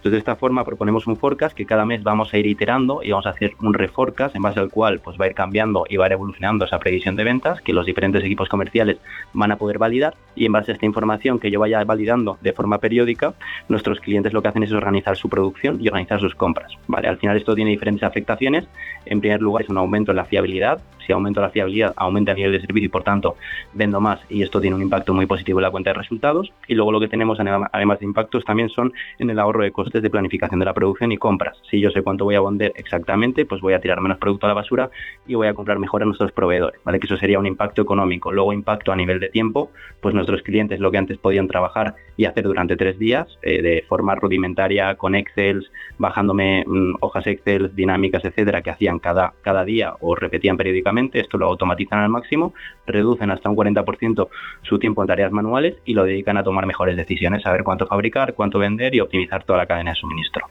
entonces, 0.00 0.12
de 0.12 0.18
esta 0.20 0.36
forma 0.36 0.64
proponemos 0.64 1.06
un 1.06 1.16
forecast 1.16 1.54
que 1.54 1.66
cada 1.66 1.84
mes 1.84 2.02
vamos 2.02 2.32
a 2.32 2.38
ir 2.38 2.46
iterando 2.46 3.02
y 3.02 3.10
vamos 3.10 3.26
a 3.26 3.30
hacer 3.30 3.52
un 3.60 3.74
reforecast 3.74 4.34
en 4.34 4.40
base 4.40 4.58
al 4.58 4.70
cual 4.70 4.98
pues 5.00 5.20
va 5.20 5.26
a 5.26 5.28
ir 5.28 5.34
cambiando 5.34 5.84
y 5.90 5.98
va 5.98 6.06
a 6.06 6.08
ir 6.08 6.12
evolucionando 6.14 6.64
esa 6.64 6.78
previsión 6.78 7.16
de 7.16 7.24
ventas 7.24 7.60
que 7.60 7.74
los 7.74 7.84
diferentes 7.84 8.24
equipos 8.24 8.48
comerciales 8.48 8.96
van 9.34 9.52
a 9.52 9.56
poder 9.56 9.76
validar 9.76 10.14
y 10.34 10.46
en 10.46 10.52
base 10.52 10.70
a 10.70 10.74
esta 10.74 10.86
información 10.86 11.38
que 11.38 11.50
yo 11.50 11.60
vaya 11.60 11.84
validando 11.84 12.38
de 12.40 12.54
forma 12.54 12.78
periódica, 12.78 13.34
nuestros 13.68 14.00
clientes 14.00 14.32
lo 14.32 14.40
que 14.40 14.48
hacen 14.48 14.62
es 14.62 14.72
organizar 14.72 15.18
su 15.18 15.28
producción 15.28 15.76
y 15.82 15.88
organizar 15.88 16.18
sus 16.18 16.34
compras. 16.34 16.72
¿vale? 16.86 17.06
Al 17.06 17.18
final 17.18 17.36
esto 17.36 17.54
tiene 17.54 17.70
diferentes 17.70 18.02
afectaciones. 18.02 18.66
En 19.04 19.20
primer 19.20 19.42
lugar 19.42 19.64
es 19.64 19.68
un 19.68 19.76
aumento 19.76 20.12
en 20.12 20.16
la 20.16 20.24
fiabilidad. 20.24 20.80
Si 21.10 21.14
aumento 21.14 21.40
la 21.40 21.50
fiabilidad, 21.50 21.92
aumenta 21.96 22.30
el 22.30 22.36
nivel 22.36 22.52
de 22.52 22.60
servicio 22.60 22.86
y 22.86 22.88
por 22.88 23.02
tanto 23.02 23.34
vendo 23.72 24.00
más 24.00 24.20
y 24.28 24.42
esto 24.42 24.60
tiene 24.60 24.76
un 24.76 24.82
impacto 24.82 25.12
muy 25.12 25.26
positivo 25.26 25.58
en 25.58 25.64
la 25.64 25.70
cuenta 25.72 25.90
de 25.90 25.94
resultados. 25.94 26.52
Y 26.68 26.76
luego 26.76 26.92
lo 26.92 27.00
que 27.00 27.08
tenemos 27.08 27.40
además 27.40 27.98
de 27.98 28.04
impactos 28.04 28.44
también 28.44 28.68
son 28.68 28.92
en 29.18 29.28
el 29.28 29.40
ahorro 29.40 29.64
de 29.64 29.72
costos 29.72 30.02
de 30.02 30.08
planificación 30.08 30.60
de 30.60 30.66
la 30.66 30.72
producción 30.72 31.10
y 31.10 31.16
compras. 31.16 31.56
Si 31.68 31.80
yo 31.80 31.90
sé 31.90 32.02
cuánto 32.02 32.24
voy 32.24 32.36
a 32.36 32.40
vender 32.40 32.72
exactamente, 32.76 33.44
pues 33.44 33.60
voy 33.60 33.72
a 33.72 33.80
tirar 33.80 34.00
menos 34.00 34.18
producto 34.18 34.46
a 34.46 34.50
la 34.50 34.54
basura 34.54 34.88
y 35.26 35.34
voy 35.34 35.48
a 35.48 35.54
comprar 35.54 35.80
mejor 35.80 36.02
a 36.02 36.04
nuestros 36.04 36.30
proveedores, 36.30 36.80
¿vale? 36.84 37.00
Que 37.00 37.06
eso 37.06 37.16
sería 37.16 37.40
un 37.40 37.46
impacto 37.46 37.82
económico. 37.82 38.30
Luego 38.30 38.52
impacto 38.52 38.92
a 38.92 38.96
nivel 38.96 39.18
de 39.18 39.30
tiempo, 39.30 39.72
pues 40.00 40.14
nuestros 40.14 40.42
clientes 40.42 40.78
lo 40.78 40.92
que 40.92 40.98
antes 40.98 41.18
podían 41.18 41.48
trabajar 41.48 41.96
y 42.16 42.26
hacer 42.26 42.44
durante 42.44 42.76
tres 42.76 43.00
días 43.00 43.26
eh, 43.42 43.62
de 43.62 43.84
forma 43.88 44.14
rudimentaria 44.14 44.94
con 44.94 45.16
Excel, 45.16 45.66
bajándome 45.98 46.62
mm, 46.64 46.98
hojas 47.00 47.26
Excel 47.26 47.74
dinámicas, 47.74 48.24
etcétera, 48.24 48.62
que 48.62 48.70
hacían 48.70 49.00
cada, 49.00 49.32
cada 49.42 49.64
día 49.64 49.94
o 50.00 50.14
repetían 50.14 50.56
periódicamente, 50.56 50.99
esto 51.12 51.38
lo 51.38 51.46
automatizan 51.46 52.00
al 52.00 52.08
máximo, 52.08 52.54
reducen 52.86 53.30
hasta 53.30 53.48
un 53.48 53.56
40% 53.56 54.28
su 54.62 54.78
tiempo 54.78 55.02
en 55.02 55.08
tareas 55.08 55.32
manuales 55.32 55.76
y 55.84 55.94
lo 55.94 56.04
dedican 56.04 56.36
a 56.36 56.44
tomar 56.44 56.66
mejores 56.66 56.96
decisiones, 56.96 57.42
saber 57.42 57.64
cuánto 57.64 57.86
fabricar, 57.86 58.34
cuánto 58.34 58.58
vender 58.58 58.94
y 58.94 59.00
optimizar 59.00 59.44
toda 59.44 59.58
la 59.58 59.66
cadena 59.66 59.90
de 59.92 59.96
suministro. 59.96 60.46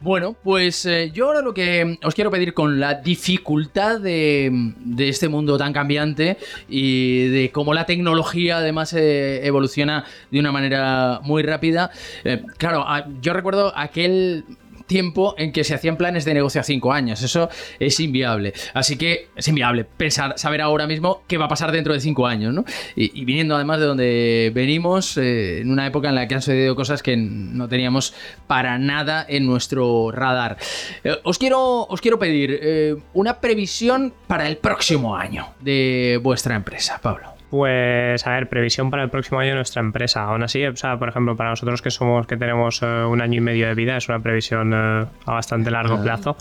Bueno, 0.00 0.36
pues 0.42 0.84
eh, 0.86 1.10
yo 1.12 1.26
ahora 1.26 1.40
lo 1.40 1.54
que 1.54 1.98
os 2.04 2.14
quiero 2.14 2.30
pedir 2.30 2.54
con 2.54 2.80
la 2.80 2.94
dificultad 2.94 4.00
de, 4.00 4.72
este 4.98 5.28
mundo 5.28 5.56
tan 5.58 5.72
cambiante 5.72 6.36
y 6.68 7.28
de 7.28 7.50
cómo 7.50 7.74
la 7.74 7.86
tecnología 7.86 8.58
además 8.58 8.92
eh, 8.92 9.46
evoluciona 9.46 10.04
de 10.30 10.40
una 10.40 10.52
manera 10.52 11.20
muy 11.22 11.42
rápida. 11.42 11.90
Eh, 12.24 12.42
claro, 12.58 12.84
yo 13.20 13.32
recuerdo 13.32 13.72
aquel 13.76 14.44
tiempo 14.86 15.34
en 15.38 15.52
que 15.52 15.64
se 15.64 15.74
hacían 15.74 15.96
planes 15.96 16.24
de 16.24 16.34
negocio 16.34 16.60
a 16.60 16.64
cinco 16.64 16.92
años. 16.92 17.22
Eso 17.22 17.48
es 17.78 17.98
inviable. 18.00 18.52
Así 18.72 18.96
que 18.96 19.28
es 19.36 19.48
inviable 19.48 19.84
pensar, 19.84 20.34
saber 20.38 20.60
ahora 20.60 20.86
mismo 20.86 21.22
qué 21.26 21.38
va 21.38 21.46
a 21.46 21.48
pasar 21.48 21.72
dentro 21.72 21.92
de 21.92 22.00
cinco 22.00 22.26
años, 22.26 22.52
¿no? 22.52 22.64
Y, 22.96 23.24
viniendo 23.24 23.54
además 23.54 23.80
de 23.80 23.86
donde 23.86 24.52
venimos, 24.54 25.16
eh, 25.16 25.60
en 25.60 25.70
una 25.70 25.86
época 25.86 26.08
en 26.08 26.14
la 26.14 26.28
que 26.28 26.34
han 26.34 26.42
sucedido 26.42 26.74
cosas 26.76 27.02
que 27.02 27.16
no 27.16 27.68
teníamos 27.68 28.14
para 28.46 28.78
nada 28.78 29.24
en 29.28 29.46
nuestro 29.46 30.10
radar. 30.10 30.56
Eh, 31.02 31.16
os, 31.24 31.38
quiero, 31.38 31.84
os 31.84 32.00
quiero 32.00 32.18
pedir 32.18 32.58
eh, 32.62 32.96
una 33.14 33.40
previsión 33.40 34.12
para 34.26 34.46
el 34.46 34.56
próximo 34.56 35.16
año 35.16 35.48
de 35.60 36.20
vuestra 36.22 36.56
empresa, 36.56 36.98
Pablo. 37.02 37.33
Pues, 37.50 38.26
a 38.26 38.32
ver, 38.32 38.48
previsión 38.48 38.90
para 38.90 39.04
el 39.04 39.10
próximo 39.10 39.40
año 39.40 39.50
de 39.50 39.56
nuestra 39.56 39.80
empresa. 39.80 40.24
Aún 40.24 40.42
así, 40.42 40.64
o 40.66 40.74
sea, 40.76 40.98
por 40.98 41.08
ejemplo, 41.08 41.36
para 41.36 41.50
nosotros 41.50 41.82
que 41.82 41.90
somos, 41.90 42.26
que 42.26 42.36
tenemos 42.36 42.82
eh, 42.82 42.86
un 42.86 43.20
año 43.20 43.38
y 43.38 43.40
medio 43.40 43.68
de 43.68 43.74
vida, 43.74 43.96
es 43.96 44.08
una 44.08 44.18
previsión 44.18 44.72
eh, 44.72 45.06
a 45.26 45.32
bastante 45.32 45.70
largo 45.70 46.02
plazo. 46.02 46.36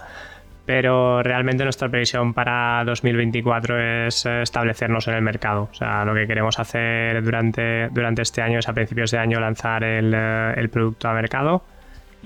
Pero 0.65 1.21
realmente 1.21 1.65
nuestra 1.65 1.89
previsión 1.89 2.33
para 2.33 2.83
2024 2.85 4.07
es 4.07 4.25
eh, 4.25 4.41
establecernos 4.43 5.07
en 5.09 5.15
el 5.15 5.21
mercado. 5.21 5.69
O 5.71 5.73
sea, 5.73 6.05
lo 6.05 6.13
que 6.15 6.25
queremos 6.25 6.57
hacer 6.57 7.21
durante, 7.21 7.89
durante 7.89 8.21
este 8.21 8.41
año 8.41 8.59
es 8.59 8.69
a 8.69 8.73
principios 8.73 9.11
de 9.11 9.17
año 9.17 9.39
lanzar 9.41 9.83
el, 9.83 10.13
el 10.13 10.69
producto 10.69 11.09
a 11.09 11.13
mercado. 11.13 11.63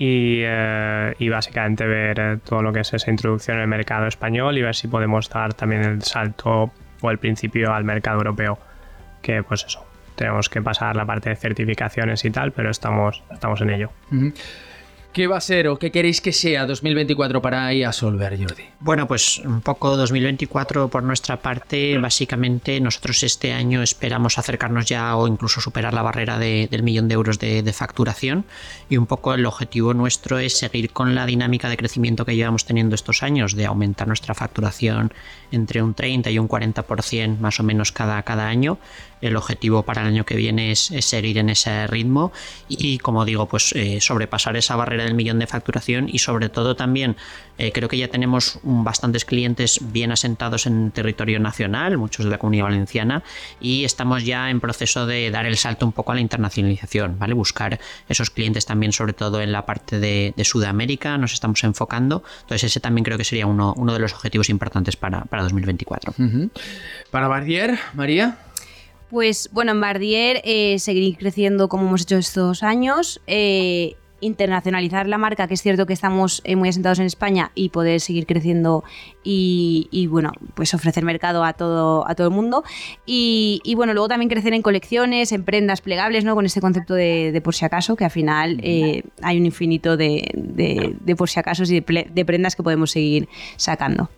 Y, 0.00 0.44
y, 1.18 1.28
básicamente 1.28 1.84
ver 1.84 2.38
todo 2.44 2.62
lo 2.62 2.72
que 2.72 2.80
es 2.80 2.94
esa 2.94 3.10
introducción 3.10 3.56
en 3.56 3.64
el 3.64 3.68
mercado 3.68 4.06
español 4.06 4.56
y 4.56 4.62
ver 4.62 4.76
si 4.76 4.86
podemos 4.86 5.28
dar 5.28 5.54
también 5.54 5.82
el 5.82 6.02
salto 6.02 6.70
o 7.00 7.10
el 7.10 7.18
principio 7.18 7.74
al 7.74 7.82
mercado 7.82 8.18
europeo 8.18 8.60
que 9.28 9.42
pues 9.42 9.66
eso, 9.66 9.84
tenemos 10.16 10.48
que 10.48 10.62
pasar 10.62 10.96
la 10.96 11.04
parte 11.04 11.28
de 11.28 11.36
certificaciones 11.36 12.24
y 12.24 12.30
tal, 12.30 12.52
pero 12.52 12.70
estamos, 12.70 13.22
estamos 13.30 13.60
en 13.60 13.70
ello. 13.70 13.90
¿Qué 15.12 15.26
va 15.26 15.38
a 15.38 15.40
ser 15.40 15.68
o 15.68 15.78
qué 15.78 15.90
queréis 15.90 16.20
que 16.20 16.32
sea 16.32 16.66
2024 16.66 17.40
para 17.40 17.72
IA 17.72 17.92
Solver, 17.92 18.38
Jordi? 18.38 18.64
Bueno, 18.78 19.08
pues 19.08 19.38
un 19.38 19.62
poco 19.62 19.96
2024 19.96 20.88
por 20.88 21.02
nuestra 21.02 21.40
parte. 21.40 21.96
Básicamente, 21.98 22.78
nosotros 22.80 23.22
este 23.22 23.52
año 23.52 23.82
esperamos 23.82 24.38
acercarnos 24.38 24.86
ya 24.86 25.16
o 25.16 25.26
incluso 25.26 25.60
superar 25.60 25.94
la 25.94 26.02
barrera 26.02 26.38
del 26.38 26.82
millón 26.82 27.08
de 27.08 27.14
euros 27.14 27.38
de, 27.38 27.72
facturación. 27.72 28.44
Y 28.90 28.98
un 28.98 29.06
poco 29.06 29.34
el 29.34 29.46
objetivo 29.46 29.94
nuestro 29.94 30.38
es 30.38 30.58
seguir 30.58 30.90
con 30.90 31.14
la 31.14 31.26
dinámica 31.26 31.68
de 31.68 31.78
crecimiento 31.78 32.26
que 32.26 32.36
llevamos 32.36 32.66
teniendo 32.66 32.94
estos 32.94 33.22
años, 33.22 33.56
de 33.56 33.66
aumentar 33.66 34.06
nuestra 34.06 34.34
facturación 34.34 35.12
entre 35.50 35.82
un 35.82 35.94
30 35.94 36.30
y 36.30 36.38
un 36.38 36.48
40% 36.48 37.38
más 37.38 37.58
o 37.58 37.62
menos 37.62 37.92
cada, 37.92 38.22
cada 38.22 38.46
año 38.46 38.78
el 39.20 39.36
objetivo 39.36 39.82
para 39.82 40.02
el 40.02 40.08
año 40.08 40.24
que 40.24 40.36
viene 40.36 40.70
es, 40.70 40.92
seguir 41.00 41.38
en 41.38 41.50
ese 41.50 41.86
ritmo 41.86 42.32
y, 42.68 42.98
como 42.98 43.24
digo, 43.24 43.46
pues 43.46 43.72
eh, 43.72 44.00
sobrepasar 44.00 44.56
esa 44.56 44.76
barrera 44.76 44.97
del 45.04 45.14
millón 45.14 45.38
de 45.38 45.46
facturación 45.46 46.08
y 46.10 46.18
sobre 46.18 46.48
todo 46.48 46.76
también 46.76 47.16
eh, 47.58 47.72
creo 47.72 47.88
que 47.88 47.98
ya 47.98 48.08
tenemos 48.08 48.60
bastantes 48.62 49.24
clientes 49.24 49.80
bien 49.92 50.12
asentados 50.12 50.66
en 50.66 50.92
territorio 50.92 51.40
nacional, 51.40 51.98
muchos 51.98 52.24
de 52.24 52.30
la 52.30 52.38
comunidad 52.38 52.64
valenciana, 52.64 53.24
y 53.60 53.84
estamos 53.84 54.24
ya 54.24 54.48
en 54.50 54.60
proceso 54.60 55.06
de 55.06 55.30
dar 55.30 55.44
el 55.44 55.56
salto 55.56 55.84
un 55.84 55.92
poco 55.92 56.12
a 56.12 56.14
la 56.14 56.20
internacionalización, 56.20 57.18
¿vale? 57.18 57.34
Buscar 57.34 57.80
esos 58.08 58.30
clientes 58.30 58.64
también, 58.64 58.92
sobre 58.92 59.12
todo 59.12 59.40
en 59.40 59.50
la 59.50 59.66
parte 59.66 59.98
de, 59.98 60.34
Sudamérica, 60.44 61.18
nos 61.18 61.34
estamos 61.34 61.62
enfocando. 61.64 62.22
Entonces, 62.40 62.70
ese 62.70 62.80
también 62.80 63.04
creo 63.04 63.18
que 63.18 63.24
sería 63.24 63.46
uno, 63.46 63.74
uno 63.76 63.92
de 63.92 63.98
los 63.98 64.14
objetivos 64.14 64.48
importantes 64.48 64.96
para, 64.96 65.26
2024. 65.30 66.14
Para 67.10 67.28
Bardier, 67.28 67.78
María. 67.92 68.38
Pues 69.10 69.48
bueno, 69.52 69.72
en 69.72 69.80
Bardier 69.80 70.40
eh, 70.44 70.78
seguir 70.78 71.16
creciendo 71.16 71.68
como 71.68 71.88
hemos 71.88 72.02
hecho 72.02 72.16
estos 72.16 72.62
años. 72.62 73.20
Eh, 73.26 73.96
internacionalizar 74.20 75.06
la 75.06 75.18
marca, 75.18 75.46
que 75.46 75.54
es 75.54 75.62
cierto 75.62 75.86
que 75.86 75.92
estamos 75.92 76.40
eh, 76.44 76.56
muy 76.56 76.68
asentados 76.68 76.98
en 76.98 77.06
España 77.06 77.50
y 77.54 77.68
poder 77.70 78.00
seguir 78.00 78.26
creciendo 78.26 78.84
y, 79.22 80.06
bueno, 80.10 80.32
pues 80.54 80.72
ofrecer 80.72 81.04
mercado 81.04 81.44
a 81.44 81.52
todo, 81.52 82.08
a 82.08 82.14
todo 82.14 82.28
el 82.28 82.34
mundo. 82.34 82.64
Y, 83.04 83.60
bueno, 83.76 83.92
luego 83.92 84.08
también 84.08 84.30
crecer 84.30 84.54
en 84.54 84.62
colecciones, 84.62 85.32
en 85.32 85.44
prendas 85.44 85.82
plegables, 85.82 86.24
¿no? 86.24 86.34
Con 86.34 86.46
este 86.46 86.62
concepto 86.62 86.94
de, 86.94 87.38
por 87.44 87.54
si 87.54 87.66
acaso, 87.66 87.94
que 87.94 88.04
al 88.04 88.10
final 88.10 88.58
hay 88.62 89.38
un 89.38 89.46
infinito 89.46 89.98
de, 89.98 90.30
de, 90.34 91.16
por 91.16 91.28
si 91.28 91.38
acaso 91.38 91.64
y 91.64 91.80
de, 91.80 92.24
prendas 92.24 92.56
que 92.56 92.62
podemos 92.62 92.90
seguir 92.90 93.28
sacando. 93.56 94.08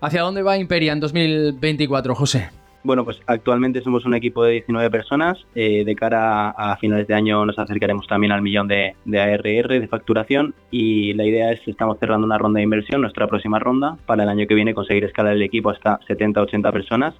¿Hacia 0.00 0.22
dónde 0.22 0.42
va 0.42 0.58
Imperia 0.58 0.92
en 0.92 1.00
2024, 1.00 2.14
José? 2.14 2.50
Bueno, 2.84 3.02
pues 3.02 3.18
actualmente 3.26 3.80
somos 3.80 4.04
un 4.04 4.12
equipo 4.12 4.44
de 4.44 4.52
19 4.52 4.90
personas. 4.90 5.38
Eh, 5.54 5.84
de 5.86 5.96
cara 5.96 6.50
a, 6.50 6.76
finales 6.76 7.06
de 7.06 7.14
año 7.14 7.46
nos 7.46 7.58
acercaremos 7.58 8.06
también 8.06 8.30
al 8.30 8.42
millón 8.42 8.68
de, 8.68 8.94
de, 9.06 9.20
ARR 9.20 9.80
de 9.80 9.88
facturación 9.88 10.54
y 10.70 11.14
la 11.14 11.24
idea 11.24 11.50
es 11.50 11.66
estamos 11.66 11.98
cerrando 11.98 12.26
una 12.26 12.36
ronda 12.36 12.58
de 12.58 12.64
inversión, 12.64 13.00
nuestra 13.00 13.26
próxima 13.26 13.58
ronda, 13.58 13.96
para 14.04 14.24
el 14.24 14.28
año 14.28 14.46
que 14.46 14.54
viene 14.54 14.74
conseguir 14.74 15.04
escalar 15.04 15.32
el 15.32 15.42
equipo 15.42 15.70
hasta 15.70 15.98
70-80 16.00 16.72
personas 16.72 17.14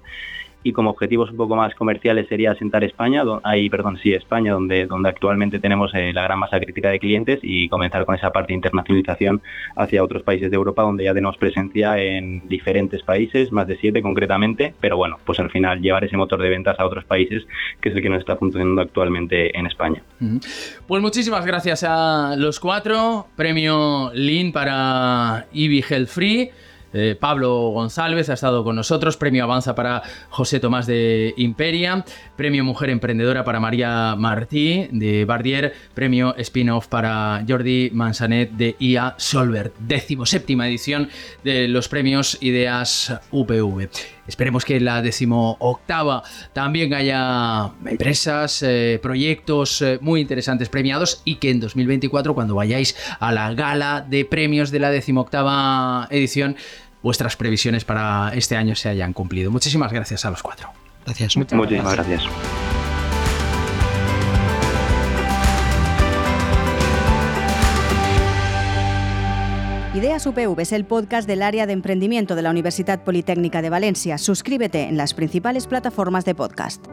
y 0.65 0.73
como 0.73 0.89
objetivos 0.89 1.29
un 1.29 1.37
poco 1.37 1.55
más 1.55 1.75
comerciales 1.75 2.27
sería 2.27 2.51
asentar 2.51 2.83
España, 2.83 3.21
ahí, 3.43 3.69
perdón, 3.69 3.99
sí, 4.01 4.13
España, 4.13 4.53
donde, 4.53 4.87
donde 4.87 5.09
actualmente 5.09 5.59
tenemos 5.59 5.93
eh, 5.93 6.11
la 6.11 6.23
gran 6.23 6.39
masa 6.39 6.59
crítica 6.59 6.89
de 6.89 6.97
clientes 6.97 7.39
y 7.43 7.69
comenzar 7.69 8.03
con 8.03 8.15
esa 8.15 8.31
parte 8.31 8.47
de 8.47 8.55
internacionalización 8.55 9.43
hacia 9.75 10.03
otros 10.03 10.23
países 10.23 10.49
de 10.49 10.55
Europa 10.55 10.81
donde 10.81 11.03
ya 11.03 11.13
tenemos 11.13 11.37
presencia 11.37 11.99
en 11.99 12.47
diferentes 12.47 13.03
países, 13.03 13.51
más 13.51 13.67
de 13.67 13.77
siete 13.77 14.01
concretamente, 14.01 14.73
pero 14.81 14.97
bueno, 14.97 15.19
pues 15.23 15.39
al 15.39 15.51
final 15.51 15.81
llevar 15.81 16.03
ese 16.03 16.17
motor 16.17 16.41
de 16.41 16.49
ventas 16.49 16.79
a 16.79 16.85
otros 16.87 17.05
países, 17.05 17.45
que 17.79 17.89
es 17.89 17.95
el 17.95 18.01
que 18.01 18.09
nos 18.09 18.21
está 18.21 18.35
funcionando 18.35 18.81
actualmente 18.81 19.55
en 19.55 19.67
España. 19.67 20.01
Pues 20.87 20.99
muchísimas 20.99 21.45
gracias 21.45 21.85
a 21.87 22.33
los 22.39 22.59
cuatro, 22.59 23.27
premio 23.35 24.09
Lean 24.15 24.51
para 24.51 25.45
Ivy 25.53 25.85
Health 25.87 26.09
Free. 26.09 26.49
Eh, 26.95 27.15
Pablo 27.19 27.71
González 27.71 28.29
ha 28.29 28.33
estado 28.33 28.63
con 28.63 28.77
nosotros, 28.77 29.17
premio 29.17 29.43
Avanza 29.43 29.75
para 29.75 30.01
José 30.29 30.61
Tomás 30.61 30.87
de 30.87 31.33
Imperia, 31.35 32.05
premio 32.37 32.63
Mujer 32.63 32.89
Emprendedora 32.89 33.43
para 33.43 33.59
María 33.59 34.15
Martí 34.17 34.87
de 34.91 35.25
Bardier, 35.25 35.73
premio 35.93 36.33
Spin-off 36.37 36.87
para 36.87 37.43
Jordi 37.45 37.89
Mansanet 37.93 38.51
de 38.51 38.77
IA 38.79 39.15
Solver, 39.17 39.73
décimo 39.79 40.25
séptima 40.25 40.69
edición 40.69 41.09
de 41.43 41.67
los 41.67 41.89
premios 41.89 42.37
Ideas 42.39 43.13
UPV. 43.29 43.89
Esperemos 44.27 44.65
que 44.65 44.77
en 44.77 44.85
la 44.85 45.01
decimoctava 45.03 46.23
también 46.53 46.93
haya 46.93 47.71
empresas, 47.85 48.63
eh, 48.63 48.99
proyectos 49.01 49.81
eh, 49.81 49.99
muy 50.01 50.19
interesantes 50.19 50.67
premiados 50.69 51.21
y 51.25 51.35
que 51.35 51.51
en 51.51 51.59
2024, 51.59 52.33
cuando 52.33 52.55
vayáis 52.55 52.95
a 53.19 53.31
la 53.31 53.53
gala 53.53 54.05
de 54.07 54.25
premios 54.25 54.71
de 54.71 54.79
la 54.79 54.89
decimoctava 54.89 56.07
edición, 56.09 56.55
vuestras 57.05 57.35
previsiones 57.35 57.85
para 57.85 58.31
este 58.33 58.57
año 58.57 58.75
se 58.75 58.89
hayan 58.89 59.13
cumplido. 59.13 59.51
Muchísimas 59.51 59.93
gracias 59.93 60.25
a 60.25 60.31
los 60.31 60.41
cuatro. 60.41 60.69
Gracias. 61.05 61.37
Muchísimas 61.37 61.93
gracias. 61.93 62.23
Ideas 69.93 70.25
UPV 70.25 70.59
es 70.59 70.71
el 70.71 70.83
podcast 70.85 71.27
del 71.27 71.43
área 71.43 71.67
de 71.67 71.73
emprendimiento 71.73 72.35
de 72.35 72.41
la 72.41 72.49
Universidad 72.49 73.03
Politécnica 73.03 73.61
de 73.61 73.69
Valencia. 73.69 74.17
Suscríbete 74.17 74.89
en 74.89 74.97
las 74.97 75.13
principales 75.13 75.67
plataformas 75.67 76.25
de 76.25 76.33
podcast. 76.33 76.83